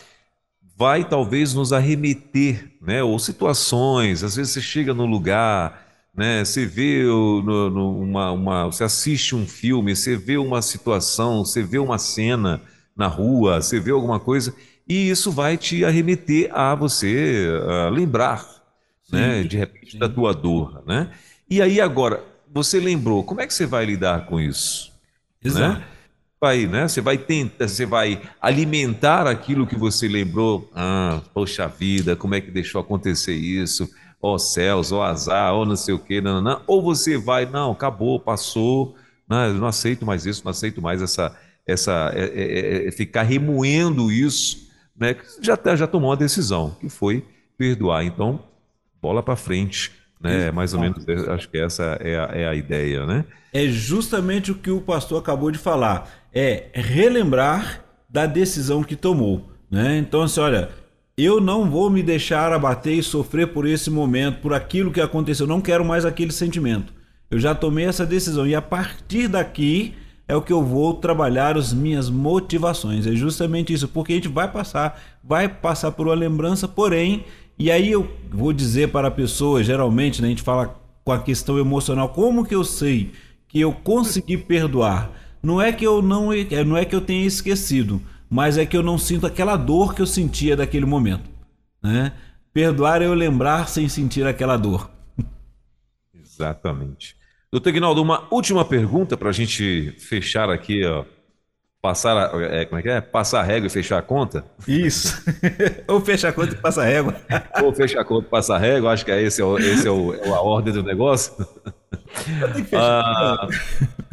[0.76, 3.02] vai talvez nos arremeter, né?
[3.02, 6.44] Ou situações, às vezes você chega no lugar, né?
[6.44, 11.62] Você vê no, no, uma, uma, você assiste um filme, você vê uma situação, você
[11.62, 12.60] vê uma cena
[12.96, 14.54] na rua, você vê alguma coisa
[14.88, 18.44] e isso vai te arremeter a você uh, lembrar,
[19.04, 19.42] sim, né?
[19.44, 19.98] De repente sim.
[19.98, 21.10] da tua dor, né?
[21.48, 24.92] E aí agora você lembrou, como é que você vai lidar com isso?
[25.42, 25.78] Exato.
[25.78, 25.84] Né?
[26.40, 26.88] vai, né?
[26.88, 30.70] Você vai tentar, você vai alimentar aquilo que você lembrou.
[30.74, 33.88] Ah, poxa vida, como é que deixou acontecer isso?
[34.22, 36.62] Ó céus, ó azar, ó não sei o quê, não, não, não.
[36.66, 38.94] Ou você vai, não, acabou, passou,
[39.28, 41.34] não, eu não aceito mais isso, não aceito mais essa,
[41.66, 45.16] essa, é, é, é, é ficar remoendo isso, né?
[45.40, 47.24] Já, já tomou uma decisão, que foi
[47.56, 48.04] perdoar.
[48.04, 48.44] Então,
[49.00, 50.50] bola para frente né?
[50.50, 53.24] Mais ou menos, acho que essa é a, é a ideia, né?
[53.52, 56.28] É justamente o que o pastor acabou de falar.
[56.32, 59.96] É relembrar da decisão que tomou, né?
[59.96, 60.68] Então, assim, olha,
[61.24, 65.44] eu não vou me deixar abater e sofrer por esse momento, por aquilo que aconteceu.
[65.44, 66.92] Eu não quero mais aquele sentimento.
[67.30, 69.94] Eu já tomei essa decisão e a partir daqui
[70.26, 73.06] é o que eu vou trabalhar as minhas motivações.
[73.06, 77.24] É justamente isso, porque a gente vai passar, vai passar por uma lembrança, porém
[77.58, 81.18] E aí eu vou dizer para a pessoa, geralmente, né, a gente fala com a
[81.18, 83.12] questão emocional, como que eu sei
[83.46, 85.10] que eu consegui perdoar?
[85.42, 88.00] Não é que eu não, é, não é que eu tenha esquecido,
[88.30, 91.28] mas é que eu não sinto aquela dor que eu sentia daquele momento,
[91.82, 92.12] né?
[92.52, 94.88] Perdoar é eu lembrar sem sentir aquela dor.
[96.14, 97.16] Exatamente.
[97.52, 101.04] Doutor Ignaldo, uma última pergunta para a gente fechar aqui, ó,
[101.82, 103.00] passar a, é, como é que é?
[103.00, 104.44] Passar a régua e fechar a conta?
[104.68, 105.20] Isso.
[105.88, 107.16] Ou fechar a conta e passar a régua.
[107.62, 109.88] Ou fechar a conta e passar a régua, acho que é esse, é, o, esse
[109.88, 111.34] é, o, é a ordem do negócio.
[112.72, 113.48] Ah,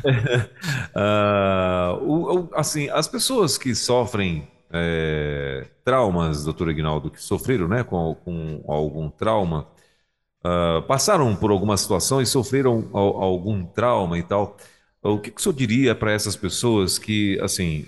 [0.95, 7.83] ah, o, o, assim, as pessoas que sofrem é, traumas, doutor Ignaldo, que sofreram né,
[7.83, 9.67] com, com algum trauma,
[10.43, 14.57] uh, passaram por alguma situação e sofreram algum trauma e tal.
[15.01, 17.85] O que, que o senhor diria para essas pessoas que, assim,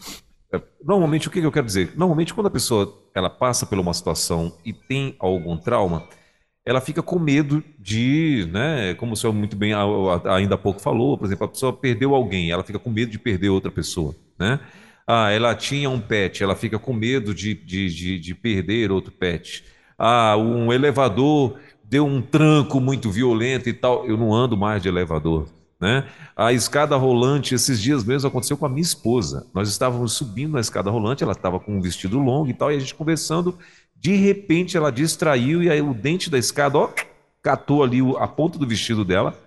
[0.54, 1.94] é, normalmente o que, que eu quero dizer?
[1.96, 6.08] Normalmente quando a pessoa ela passa por uma situação e tem algum trauma,
[6.70, 9.74] ela fica com medo de, né, como o senhor muito bem
[10.26, 13.18] ainda há pouco falou, por exemplo, a pessoa perdeu alguém, ela fica com medo de
[13.18, 14.60] perder outra pessoa, né?
[15.08, 19.12] Ah, ela tinha um pet, ela fica com medo de, de, de, de perder outro
[19.12, 19.66] pet.
[19.98, 24.06] Ah, um elevador deu um tranco muito violento e tal.
[24.06, 25.48] Eu não ando mais de elevador.
[25.82, 26.06] Né?
[26.36, 29.48] A escada rolante, esses dias mesmo aconteceu com a minha esposa.
[29.56, 32.76] Nós estávamos subindo na escada rolante, ela estava com um vestido longo e tal, e
[32.76, 33.58] a gente conversando.
[34.00, 36.90] De repente ela distraiu e aí o dente da escada, ó,
[37.42, 39.38] catou ali a ponta do vestido dela.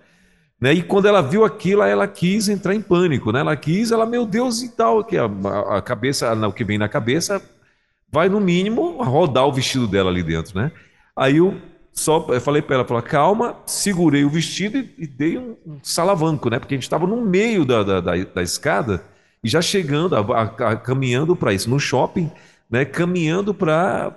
[0.59, 0.73] Né?
[0.73, 3.41] E quando ela viu aquilo, ela quis entrar em pânico, né?
[3.41, 5.25] Ela quis, ela, meu Deus e tal, que a,
[5.69, 7.41] a cabeça, o que vem na cabeça,
[8.09, 10.71] vai no mínimo rodar o vestido dela ali dentro, né?
[11.15, 11.59] Aí eu
[11.91, 15.79] só eu falei para ela, falei, calma, segurei o vestido e, e dei um, um,
[15.83, 16.59] salavanco, né?
[16.59, 19.03] Porque a gente estava no meio da, da, da, da, escada
[19.43, 22.31] e já chegando, a, a, caminhando para isso, no shopping,
[22.69, 22.85] né?
[22.85, 24.13] Caminhando para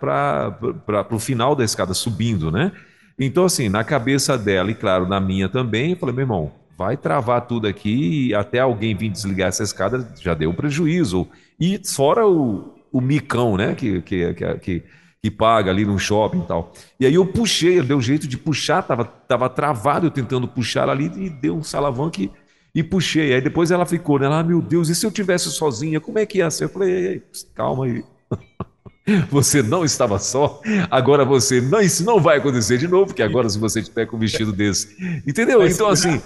[1.11, 2.73] o final da escada, subindo, né?
[3.19, 6.97] Então, assim, na cabeça dela e, claro, na minha também, eu falei, meu irmão, vai
[6.97, 11.27] travar tudo aqui e até alguém vir desligar essa escada já deu um prejuízo.
[11.59, 13.75] E fora o, o micão, né?
[13.75, 14.83] Que, que, que,
[15.23, 16.73] que paga ali no shopping e tal.
[17.01, 21.11] E aí eu puxei, deu jeito de puxar, tava, tava travado eu tentando puxar ali
[21.17, 22.31] e deu um salavanque
[22.75, 23.33] e puxei.
[23.33, 24.29] Aí depois ela ficou, né?
[24.31, 26.65] Ah, meu Deus, e se eu tivesse sozinha, como é que ia ser?
[26.65, 27.23] Eu falei,
[27.55, 28.05] calma aí.
[29.31, 30.61] Você não estava só,
[30.91, 34.17] agora você não, isso não vai acontecer de novo, porque agora se você tiver com
[34.17, 34.97] um vestido desse.
[35.25, 35.65] Entendeu?
[35.65, 36.21] Então, assim,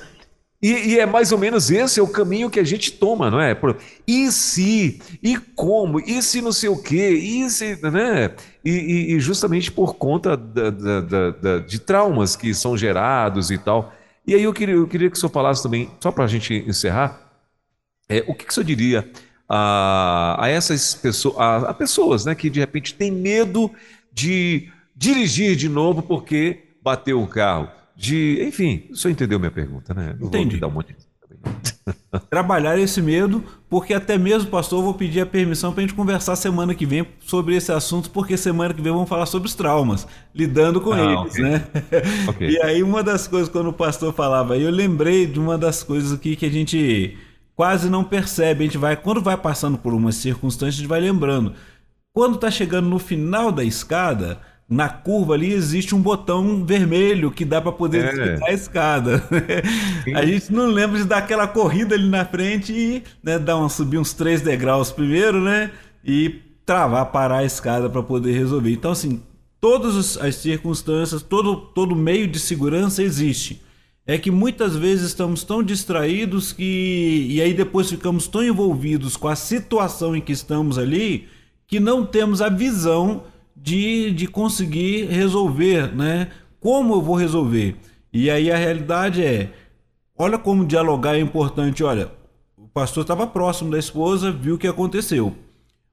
[0.62, 3.40] e, e, é mais ou menos esse é o caminho que a gente toma, não
[3.40, 3.56] é?
[4.06, 5.00] E se?
[5.22, 6.00] E como?
[6.00, 7.10] E se não sei o quê?
[7.10, 8.34] E se, né?
[8.62, 13.92] E, e justamente por conta da, da, da, de traumas que são gerados e tal.
[14.26, 16.54] E aí eu queria, eu queria que o senhor falasse também, só para a gente
[16.66, 17.30] encerrar,
[18.06, 19.10] é, o que, que o senhor diria
[19.50, 23.70] a, a essas pessoas, a, a pessoas né, que de repente têm medo
[24.12, 27.68] de dirigir de novo porque bateu o carro?
[28.00, 28.42] de.
[28.42, 30.16] Enfim, o senhor entendeu minha pergunta, né?
[30.18, 30.52] Não Entendi.
[30.52, 31.10] Vou dar um monte de...
[32.28, 35.94] Trabalhar esse medo, porque até mesmo, pastor, eu vou pedir a permissão para a gente
[35.94, 39.54] conversar semana que vem sobre esse assunto, porque semana que vem vamos falar sobre os
[39.54, 41.42] traumas, lidando com ah, eles, okay.
[41.42, 41.66] né?
[42.28, 42.50] Okay.
[42.56, 46.12] E aí, uma das coisas, quando o pastor falava, eu lembrei de uma das coisas
[46.12, 47.16] aqui que a gente
[47.60, 48.64] quase não percebe.
[48.64, 51.52] A gente vai, quando vai passando por uma circunstância, a gente vai lembrando.
[52.10, 57.44] Quando está chegando no final da escada, na curva ali existe um botão vermelho que
[57.44, 58.08] dá para poder é.
[58.08, 59.22] desligar a escada.
[60.16, 63.68] a gente não lembra de dar aquela corrida ali na frente e né, dar uma,
[63.68, 65.70] subir uns três degraus primeiro, né?
[66.02, 68.72] E travar, parar a escada para poder resolver.
[68.72, 69.22] Então, assim,
[69.60, 73.60] todas as circunstâncias, todo, todo meio de segurança existe.
[74.10, 77.28] É que muitas vezes estamos tão distraídos que.
[77.30, 81.28] E aí depois ficamos tão envolvidos com a situação em que estamos ali
[81.64, 83.22] que não temos a visão
[83.54, 86.32] de, de conseguir resolver, né?
[86.58, 87.76] Como eu vou resolver?
[88.12, 89.52] E aí a realidade é,
[90.18, 91.84] olha como dialogar é importante.
[91.84, 92.10] Olha,
[92.56, 95.36] o pastor estava próximo da esposa, viu o que aconteceu.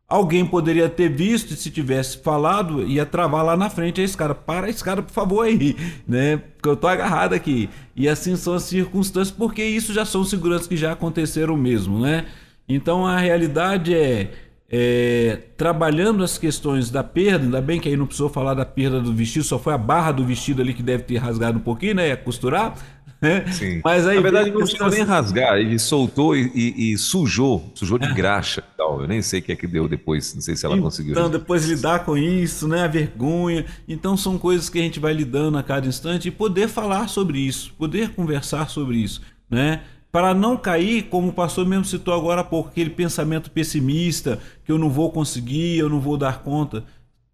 [0.10, 4.34] Alguém poderia ter visto e se tivesse falado, ia travar lá na frente a escada.
[4.34, 5.76] Para a escada, por favor, aí,
[6.08, 6.38] né?
[6.38, 7.70] Porque eu tô agarrado aqui.
[7.96, 12.26] E assim são as circunstâncias, porque isso já são seguranças que já aconteceram mesmo, né?
[12.70, 14.32] Então a realidade é
[14.70, 19.00] é, trabalhando as questões da perda, ainda bem que aí não precisou falar da perda
[19.00, 21.96] do vestido, só foi a barra do vestido ali que deve ter rasgado um pouquinho,
[21.96, 22.16] né?
[22.16, 22.76] Costurar.
[23.20, 23.52] Né?
[23.52, 23.82] Sim.
[23.84, 27.98] Mas aí, Na verdade, não precisou nem rasgar, ele soltou e, e, e sujou, sujou
[27.98, 28.14] de é.
[28.14, 29.02] graxa tal.
[29.02, 31.14] Eu nem sei o que é que deu depois, não sei se ela então, conseguiu.
[31.14, 32.84] Então, depois lidar com isso, né?
[32.84, 33.66] A vergonha.
[33.88, 37.40] Então, são coisas que a gente vai lidando a cada instante e poder falar sobre
[37.40, 39.82] isso, poder conversar sobre isso, né?
[40.12, 44.72] para não cair, como o pastor mesmo citou agora há pouco, aquele pensamento pessimista, que
[44.72, 46.86] eu não vou conseguir, eu não vou dar conta.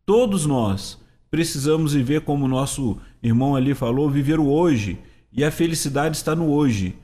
[0.05, 0.99] Todos nós
[1.31, 4.99] precisamos viver como o nosso irmão ali falou, viver o hoje.
[5.35, 6.95] E a felicidade está no hoje.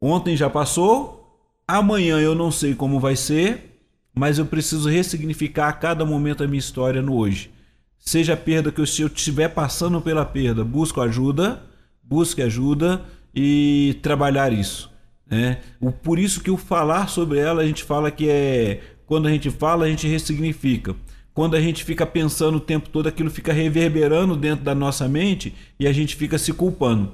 [0.00, 1.38] Ontem já passou,
[1.68, 3.82] amanhã eu não sei como vai ser,
[4.14, 7.50] mas eu preciso ressignificar a cada momento a minha história no hoje.
[7.98, 11.62] Seja a perda que eu, se eu estiver passando pela perda, busco ajuda,
[12.02, 13.04] busque ajuda
[13.34, 14.90] e trabalhar isso.
[15.28, 15.58] Né?
[15.80, 18.80] O, por isso que o falar sobre ela, a gente fala que é.
[19.06, 20.96] Quando a gente fala, a gente ressignifica.
[21.34, 25.54] Quando a gente fica pensando o tempo todo, aquilo fica reverberando dentro da nossa mente
[25.78, 27.12] e a gente fica se culpando.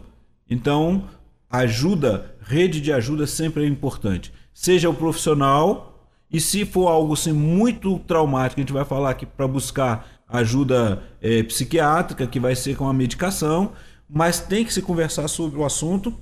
[0.53, 1.09] Então,
[1.49, 4.31] ajuda, rede de ajuda sempre é importante.
[4.53, 9.25] Seja o profissional, e se for algo assim, muito traumático, a gente vai falar aqui
[9.25, 13.73] para buscar ajuda é, psiquiátrica, que vai ser com a medicação,
[14.07, 16.15] mas tem que se conversar sobre o assunto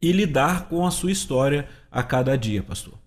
[0.00, 3.01] e lidar com a sua história a cada dia, pastor.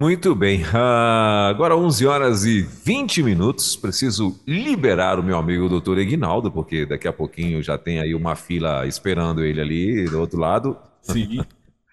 [0.00, 3.76] Muito bem, uh, agora 11 horas e 20 minutos.
[3.76, 8.34] Preciso liberar o meu amigo doutor Eginaldo, porque daqui a pouquinho já tem aí uma
[8.34, 10.74] fila esperando ele ali do outro lado.
[11.02, 11.40] Sim.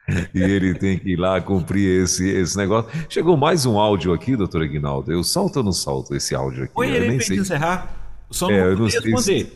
[0.34, 2.90] e ele tem que ir lá cumprir esse, esse negócio.
[3.10, 5.12] Chegou mais um áudio aqui, doutor Eginaldo.
[5.12, 6.74] Eu salto ou não salto esse áudio aqui?
[6.74, 8.16] Põe ele para encerrar.
[8.32, 9.20] Só não é, vou responder.
[9.22, 9.52] Se...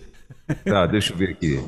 [0.66, 1.64] Tá, deixa eu ver aqui.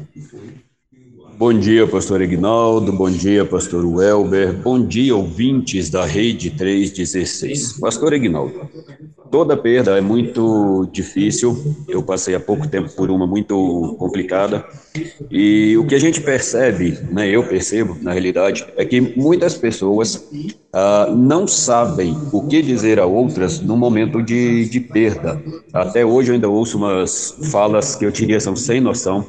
[1.36, 7.80] Bom dia, pastor Ignaldo, bom dia, pastor Welber, bom dia, ouvintes da Rede 316.
[7.80, 8.70] Pastor Ignaldo,
[9.32, 11.58] toda perda é muito difícil,
[11.88, 14.64] eu passei há pouco tempo por uma muito complicada,
[15.32, 20.30] e o que a gente percebe, né, eu percebo, na realidade, é que muitas pessoas
[20.72, 25.42] ah, não sabem o que dizer a outras no momento de, de perda.
[25.74, 29.26] Até hoje eu ainda ouço umas falas que eu diria são sem noção,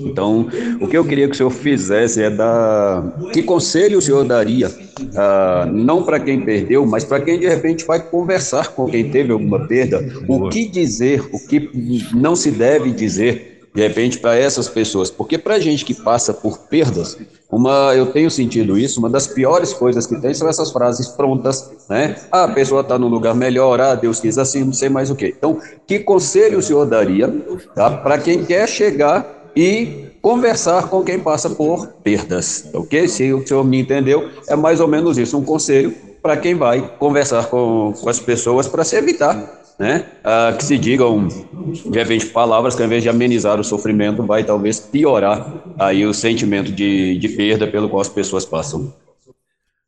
[0.00, 0.48] então,
[0.80, 3.02] o que eu queria que o senhor fizesse é dar.
[3.32, 4.70] Que conselho o senhor daria,
[5.16, 9.32] ah, não para quem perdeu, mas para quem de repente vai conversar com quem teve
[9.32, 10.04] alguma perda?
[10.26, 11.70] O que dizer, o que
[12.14, 15.10] não se deve dizer, de repente, para essas pessoas?
[15.10, 17.18] Porque para gente que passa por perdas,
[17.50, 21.70] uma, eu tenho sentido isso, uma das piores coisas que tem são essas frases prontas,
[21.88, 22.16] né?
[22.30, 25.14] Ah, a pessoa está num lugar melhor, ah, Deus quis assim, não sei mais o
[25.14, 25.34] quê.
[25.36, 27.28] Então, que conselho o senhor daria
[27.74, 33.08] tá, para quem quer chegar e conversar com quem passa por perdas, ok?
[33.08, 36.80] Se o senhor me entendeu, é mais ou menos isso, um conselho para quem vai
[36.96, 39.34] conversar com, com as pessoas para se evitar,
[39.76, 40.04] né?
[40.22, 44.44] Ah, que se digam, de repente, palavras que ao invés de amenizar o sofrimento, vai
[44.44, 48.92] talvez piorar aí o sentimento de, de perda pelo qual as pessoas passam.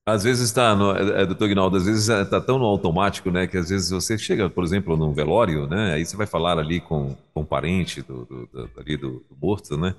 [0.06, 3.56] Às vezes está, é, é, doutor Guinaldo, às vezes está tão no automático, né, que
[3.56, 7.14] às vezes você chega, por exemplo, num velório, né, aí você vai falar ali com,
[7.34, 9.94] com um parente do, do, do, ali do, do morto, né,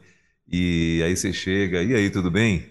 [0.52, 2.66] e aí você chega, e aí, tudo bem?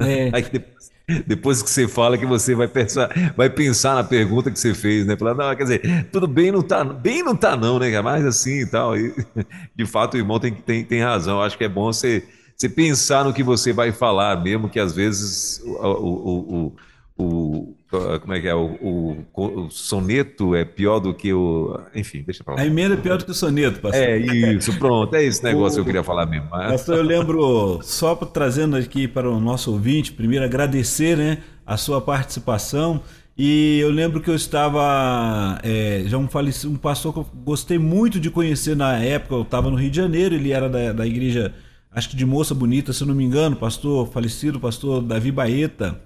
[0.00, 0.30] É.
[0.34, 0.92] aí depois,
[1.26, 5.06] depois, que você fala que você vai pensar, vai pensar na pergunta que você fez,
[5.06, 8.26] né, falar, não, quer dizer, tudo bem não tá, bem não tá não, né, mais
[8.26, 9.14] assim e tal, e
[9.74, 13.24] de fato o irmão tem, tem, tem razão, acho que é bom você você pensar
[13.24, 16.74] no que você vai falar, mesmo que às vezes o, o,
[17.18, 17.74] o, o
[18.20, 18.54] como é que é?
[18.54, 21.78] O, soneto é pior do que o.
[21.94, 22.60] Enfim, deixa pra lá.
[22.62, 24.02] A emenda é pior do que o soneto, pastor.
[24.02, 25.14] É isso, pronto.
[25.14, 26.48] É esse negócio que eu queria falar mesmo.
[26.48, 32.00] Pastor, eu lembro, só trazendo aqui para o nosso ouvinte, primeiro agradecer né, a sua
[32.00, 33.02] participação.
[33.36, 35.58] E eu lembro que eu estava.
[35.62, 39.42] É, já um, falecido, um pastor que eu gostei muito de conhecer na época, eu
[39.42, 41.54] estava no Rio de Janeiro, ele era da, da igreja
[41.94, 46.00] acho que de Moça Bonita, se não me engano, pastor falecido, pastor Davi Baeta.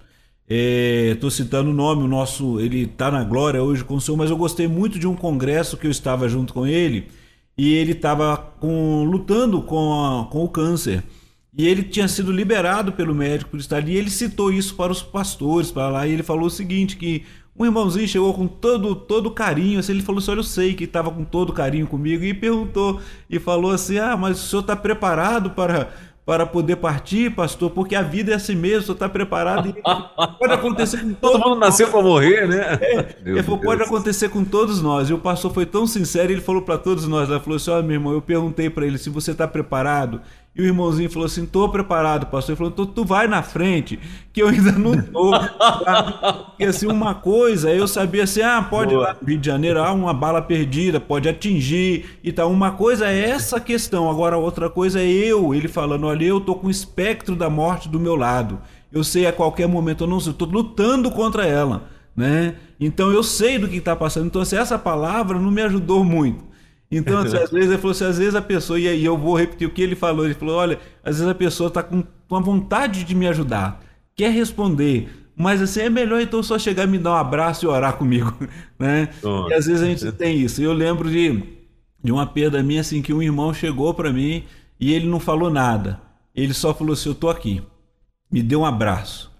[0.48, 4.16] Estou é, citando o nome, o nosso, ele está na glória hoje com o senhor,
[4.16, 7.08] mas eu gostei muito de um congresso que eu estava junto com ele
[7.58, 11.02] e ele estava lutando com, a, com o câncer.
[11.56, 13.92] E ele tinha sido liberado pelo médico por estar ali.
[13.92, 17.24] E ele citou isso para os pastores, para lá, e ele falou o seguinte: que
[17.58, 20.84] um irmãozinho chegou com todo todo carinho, assim, ele falou assim, olha, eu sei que
[20.84, 23.00] estava com todo carinho comigo, e perguntou,
[23.30, 25.90] e falou assim, ah, mas o senhor está preparado para,
[26.24, 27.70] para poder partir, pastor?
[27.70, 29.74] Porque a vida é assim mesmo, o senhor está preparado,
[30.38, 32.78] pode acontecer com todo, todo mundo nasceu para morrer, né?
[32.80, 36.42] É, ele falou, pode acontecer com todos nós, e o pastor foi tão sincero, ele
[36.42, 39.08] falou para todos nós, ele falou assim, olha meu irmão, eu perguntei para ele se
[39.08, 40.20] você está preparado,
[40.56, 42.52] e o irmãozinho falou assim: tô preparado, pastor.
[42.52, 43.98] Ele falou: tu, tu vai na frente,
[44.32, 45.30] que eu ainda não tô.
[46.46, 49.08] Porque assim, uma coisa, eu sabia assim: ah, pode Boa.
[49.08, 52.50] lá no Rio de Janeiro, ah, uma bala perdida, pode atingir e tal.
[52.50, 56.54] Uma coisa é essa questão, agora outra coisa é eu, ele falando: olha, eu tô
[56.54, 58.58] com o espectro da morte do meu lado.
[58.90, 62.54] Eu sei a qualquer momento, eu não sei, eu tô lutando contra ela, né?
[62.80, 64.26] Então eu sei do que está passando.
[64.26, 66.45] Então, assim, essa palavra não me ajudou muito.
[66.90, 69.36] Então, assim, às vezes ele falou assim, às vezes a pessoa, e aí eu vou
[69.36, 72.36] repetir o que ele falou, ele falou, olha, às vezes a pessoa está com, com
[72.36, 73.82] a vontade de me ajudar,
[74.14, 77.68] quer responder, mas assim, é melhor então só chegar e me dar um abraço e
[77.68, 78.34] orar comigo,
[78.78, 79.10] né?
[79.22, 79.46] Oh.
[79.50, 80.62] E às vezes a gente tem isso.
[80.62, 81.42] Eu lembro de,
[82.02, 84.44] de uma perda minha assim que um irmão chegou para mim
[84.80, 86.00] e ele não falou nada.
[86.34, 87.62] Ele só falou assim: "Eu tô aqui".
[88.30, 89.30] Me deu um abraço.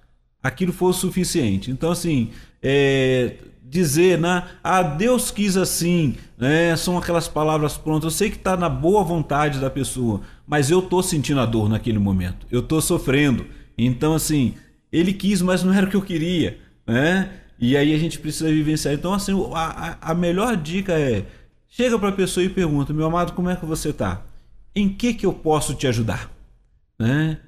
[0.43, 1.71] Aquilo foi o suficiente.
[1.71, 2.31] Então assim,
[2.63, 3.37] é,
[3.69, 4.45] dizer, né?
[4.63, 6.77] Ah, Deus quis assim, né?
[6.77, 8.05] São aquelas palavras prontas.
[8.05, 11.69] Eu sei que está na boa vontade da pessoa, mas eu tô sentindo a dor
[11.69, 12.47] naquele momento.
[12.51, 13.47] Eu tô sofrendo.
[13.77, 14.55] Então, assim,
[14.93, 17.31] ele quis, mas não era o que eu queria, né?
[17.59, 18.95] E aí a gente precisa vivenciar.
[18.95, 21.25] Então, assim, a, a melhor dica é
[21.69, 24.23] chega para a pessoa e pergunta, meu amado, como é que você tá?
[24.75, 26.31] Em que que eu posso te ajudar?
[26.99, 27.39] Né?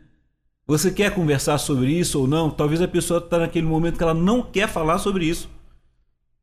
[0.67, 2.51] Você quer conversar sobre isso ou não?
[2.51, 5.49] Talvez a pessoa está naquele momento que ela não quer falar sobre isso.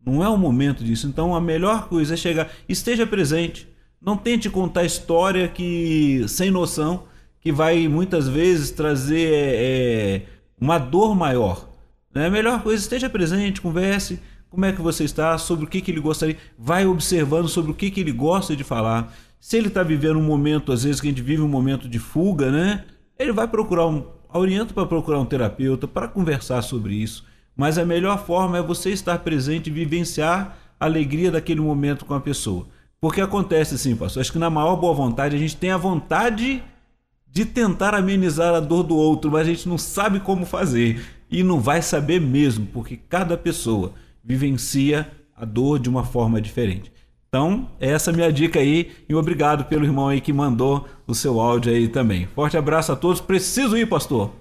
[0.06, 1.07] Não é o momento disso.
[1.07, 3.68] Então a melhor coisa é chegar, esteja presente.
[3.99, 7.06] Não tente contar história que sem noção,
[7.41, 10.22] que vai muitas vezes trazer é,
[10.61, 11.68] uma dor maior.
[12.14, 12.27] Né?
[12.27, 14.19] A melhor coisa esteja presente, converse.
[14.49, 15.38] Como é que você está?
[15.40, 16.38] Sobre o que, que ele gostaria?
[16.57, 19.11] Vai observando sobre o que, que ele gosta de falar.
[19.40, 21.99] Se ele está vivendo um momento, às vezes que a gente vive um momento de
[21.99, 22.86] fuga, né?
[23.18, 27.26] Ele vai procurar um, orienta para procurar um terapeuta para conversar sobre isso
[27.56, 32.14] mas a melhor forma é você estar presente e vivenciar a alegria daquele momento com
[32.14, 32.68] a pessoa.
[32.99, 36.64] Porque acontece assim, pastor, acho que na maior boa vontade a gente tem a vontade
[37.27, 41.44] de tentar amenizar a dor do outro, mas a gente não sabe como fazer e
[41.44, 46.91] não vai saber mesmo, porque cada pessoa vivencia a dor de uma forma diferente.
[47.27, 51.14] Então, essa é a minha dica aí e obrigado pelo irmão aí que mandou o
[51.14, 52.26] seu áudio aí também.
[52.27, 53.19] Forte abraço a todos.
[53.19, 54.32] Preciso ir, pastor.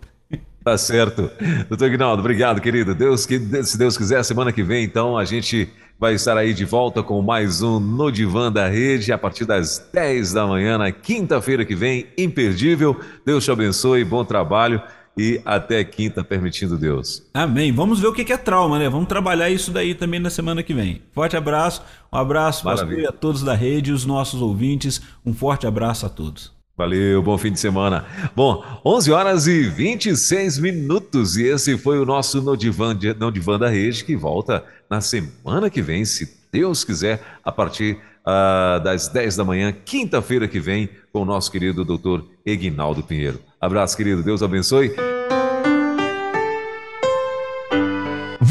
[0.65, 1.31] Tá certo.
[1.69, 2.95] Doutor Guinaldo, obrigado, querido.
[2.95, 5.69] Deus, que, se Deus quiser, semana que vem, então, a gente
[6.01, 9.91] vai estar aí de volta com mais um No Divã da Rede, a partir das
[9.93, 12.99] 10 da manhã, na quinta-feira que vem, imperdível.
[13.27, 14.81] Deus te abençoe, bom trabalho
[15.15, 17.23] e até quinta, permitindo Deus.
[17.35, 17.70] Amém.
[17.70, 18.89] Vamos ver o que é trauma, né?
[18.89, 21.03] Vamos trabalhar isso daí também na semana que vem.
[21.12, 25.03] Forte abraço, um abraço a todos da rede, os nossos ouvintes.
[25.27, 26.53] Um forte abraço a todos.
[26.76, 28.05] Valeu, bom fim de semana.
[28.34, 34.05] Bom, 11 horas e 26 minutos e esse foi o nosso No Divã da Rede
[34.05, 39.44] que volta na semana que vem, se Deus quiser, a partir uh, das 10 da
[39.44, 43.38] manhã, quinta-feira que vem, com o nosso querido doutor Eginaldo Pinheiro.
[43.60, 44.92] Abraço, querido, Deus abençoe.